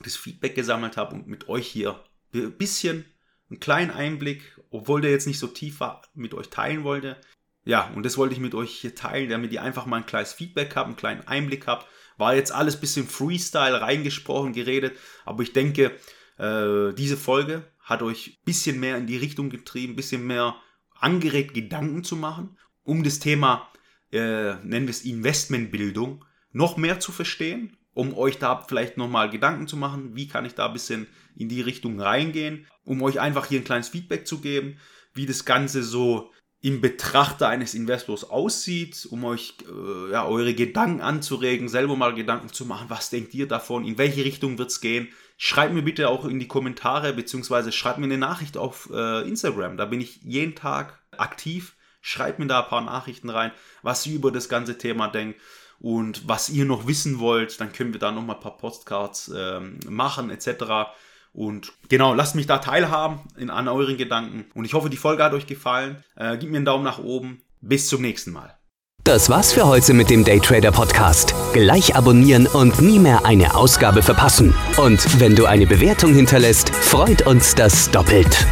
das 0.03 0.15
Feedback 0.15 0.55
gesammelt 0.55 0.97
habe 0.97 1.15
und 1.15 1.27
mit 1.27 1.49
euch 1.49 1.67
hier 1.67 2.03
ein 2.33 2.57
bisschen 2.57 3.05
einen 3.49 3.59
kleinen 3.59 3.91
Einblick, 3.91 4.59
obwohl 4.69 5.01
der 5.01 5.11
jetzt 5.11 5.27
nicht 5.27 5.39
so 5.39 5.47
tief 5.47 5.79
war, 5.79 6.01
mit 6.13 6.33
euch 6.33 6.49
teilen 6.49 6.83
wollte. 6.83 7.17
Ja, 7.65 7.91
und 7.95 8.03
das 8.03 8.17
wollte 8.17 8.33
ich 8.33 8.39
mit 8.39 8.55
euch 8.55 8.71
hier 8.71 8.95
teilen, 8.95 9.29
damit 9.29 9.51
ihr 9.51 9.61
einfach 9.61 9.85
mal 9.85 9.97
ein 9.97 10.05
kleines 10.05 10.33
Feedback 10.33 10.75
habt, 10.75 10.87
einen 10.87 10.97
kleinen 10.97 11.27
Einblick 11.27 11.67
habt. 11.67 11.87
War 12.17 12.35
jetzt 12.35 12.51
alles 12.51 12.75
ein 12.75 12.81
bisschen 12.81 13.07
Freestyle 13.07 13.81
reingesprochen, 13.81 14.53
geredet, 14.53 14.97
aber 15.25 15.43
ich 15.43 15.53
denke, 15.53 15.97
äh, 16.37 16.93
diese 16.93 17.17
Folge 17.17 17.71
hat 17.79 18.01
euch 18.01 18.27
ein 18.27 18.45
bisschen 18.45 18.79
mehr 18.79 18.97
in 18.97 19.07
die 19.07 19.17
Richtung 19.17 19.49
getrieben, 19.49 19.93
ein 19.93 19.97
bisschen 19.97 20.25
mehr 20.27 20.55
angeregt, 20.99 21.53
Gedanken 21.53 22.03
zu 22.03 22.15
machen, 22.15 22.57
um 22.83 23.03
das 23.03 23.19
Thema 23.19 23.69
äh, 24.11 24.55
nennen 24.63 24.87
wir 24.87 24.91
es 24.91 25.05
Investmentbildung, 25.05 26.23
noch 26.51 26.77
mehr 26.77 26.99
zu 26.99 27.11
verstehen, 27.11 27.77
um 27.93 28.15
euch 28.15 28.37
da 28.37 28.63
vielleicht 28.67 28.97
nochmal 28.97 29.29
Gedanken 29.29 29.67
zu 29.67 29.77
machen, 29.77 30.15
wie 30.15 30.27
kann 30.27 30.45
ich 30.45 30.55
da 30.55 30.67
ein 30.67 30.73
bisschen 30.73 31.07
in 31.35 31.49
die 31.49 31.61
Richtung 31.61 31.99
reingehen, 31.99 32.67
um 32.83 33.01
euch 33.01 33.19
einfach 33.19 33.47
hier 33.47 33.59
ein 33.59 33.65
kleines 33.65 33.89
Feedback 33.89 34.27
zu 34.27 34.39
geben, 34.39 34.77
wie 35.13 35.25
das 35.25 35.45
Ganze 35.45 35.83
so 35.83 36.31
im 36.61 36.79
Betrachter 36.79 37.49
eines 37.49 37.73
Investors 37.73 38.23
aussieht, 38.29 39.05
um 39.11 39.25
euch 39.25 39.55
äh, 39.67 40.11
ja, 40.11 40.25
eure 40.25 40.53
Gedanken 40.53 41.01
anzuregen, 41.01 41.67
selber 41.67 41.97
mal 41.97 42.13
Gedanken 42.13 42.53
zu 42.53 42.65
machen, 42.65 42.89
was 42.89 43.09
denkt 43.09 43.33
ihr 43.33 43.49
davon, 43.49 43.83
in 43.83 43.97
welche 43.97 44.23
Richtung 44.23 44.57
wird 44.57 44.69
es 44.69 44.79
gehen. 44.79 45.09
Schreibt 45.37 45.73
mir 45.73 45.81
bitte 45.81 46.07
auch 46.07 46.23
in 46.23 46.39
die 46.39 46.47
Kommentare, 46.47 47.11
beziehungsweise 47.13 47.73
schreibt 47.73 47.97
mir 47.97 48.05
eine 48.05 48.17
Nachricht 48.17 48.55
auf 48.55 48.89
äh, 48.93 49.27
Instagram, 49.27 49.75
da 49.75 49.85
bin 49.85 49.99
ich 49.99 50.21
jeden 50.23 50.55
Tag 50.55 51.03
aktiv. 51.17 51.75
Schreibt 52.05 52.37
mir 52.37 52.47
da 52.47 52.61
ein 52.61 52.69
paar 52.69 52.81
Nachrichten 52.81 53.29
rein, 53.29 53.51
was 53.81 54.05
ihr 54.05 54.15
über 54.15 54.29
das 54.29 54.49
ganze 54.49 54.77
Thema 54.77 55.07
denkt 55.07 55.39
und 55.79 56.27
was 56.27 56.49
ihr 56.49 56.65
noch 56.65 56.85
wissen 56.85 57.19
wollt, 57.19 57.59
dann 57.61 57.71
können 57.71 57.93
wir 57.93 57.99
da 57.99 58.11
nochmal 58.11 58.35
ein 58.35 58.41
paar 58.41 58.57
Postcards 58.57 59.31
ähm, 59.33 59.79
machen 59.87 60.29
etc. 60.29 60.91
Und 61.31 61.71
genau, 61.87 62.13
lasst 62.13 62.35
mich 62.35 62.45
da 62.45 62.57
teilhaben 62.57 63.21
in, 63.37 63.49
an 63.49 63.69
euren 63.69 63.97
Gedanken. 63.97 64.45
Und 64.53 64.65
ich 64.65 64.73
hoffe, 64.73 64.89
die 64.89 64.97
Folge 64.97 65.23
hat 65.23 65.33
euch 65.33 65.47
gefallen. 65.47 66.03
Äh, 66.15 66.37
gebt 66.37 66.51
mir 66.51 66.57
einen 66.57 66.65
Daumen 66.65 66.83
nach 66.83 66.99
oben. 66.99 67.41
Bis 67.61 67.87
zum 67.87 68.01
nächsten 68.01 68.31
Mal. 68.31 68.57
Das 69.05 69.29
war's 69.29 69.53
für 69.53 69.65
heute 69.65 69.93
mit 69.93 70.09
dem 70.09 70.25
Daytrader 70.25 70.71
Podcast. 70.71 71.33
Gleich 71.53 71.95
abonnieren 71.95 72.47
und 72.47 72.81
nie 72.81 72.99
mehr 72.99 73.25
eine 73.25 73.55
Ausgabe 73.55 74.01
verpassen. 74.01 74.53
Und 74.77 75.19
wenn 75.19 75.35
du 75.35 75.45
eine 75.45 75.67
Bewertung 75.67 76.13
hinterlässt, 76.13 76.69
freut 76.69 77.25
uns 77.27 77.55
das 77.55 77.89
doppelt. 77.91 78.45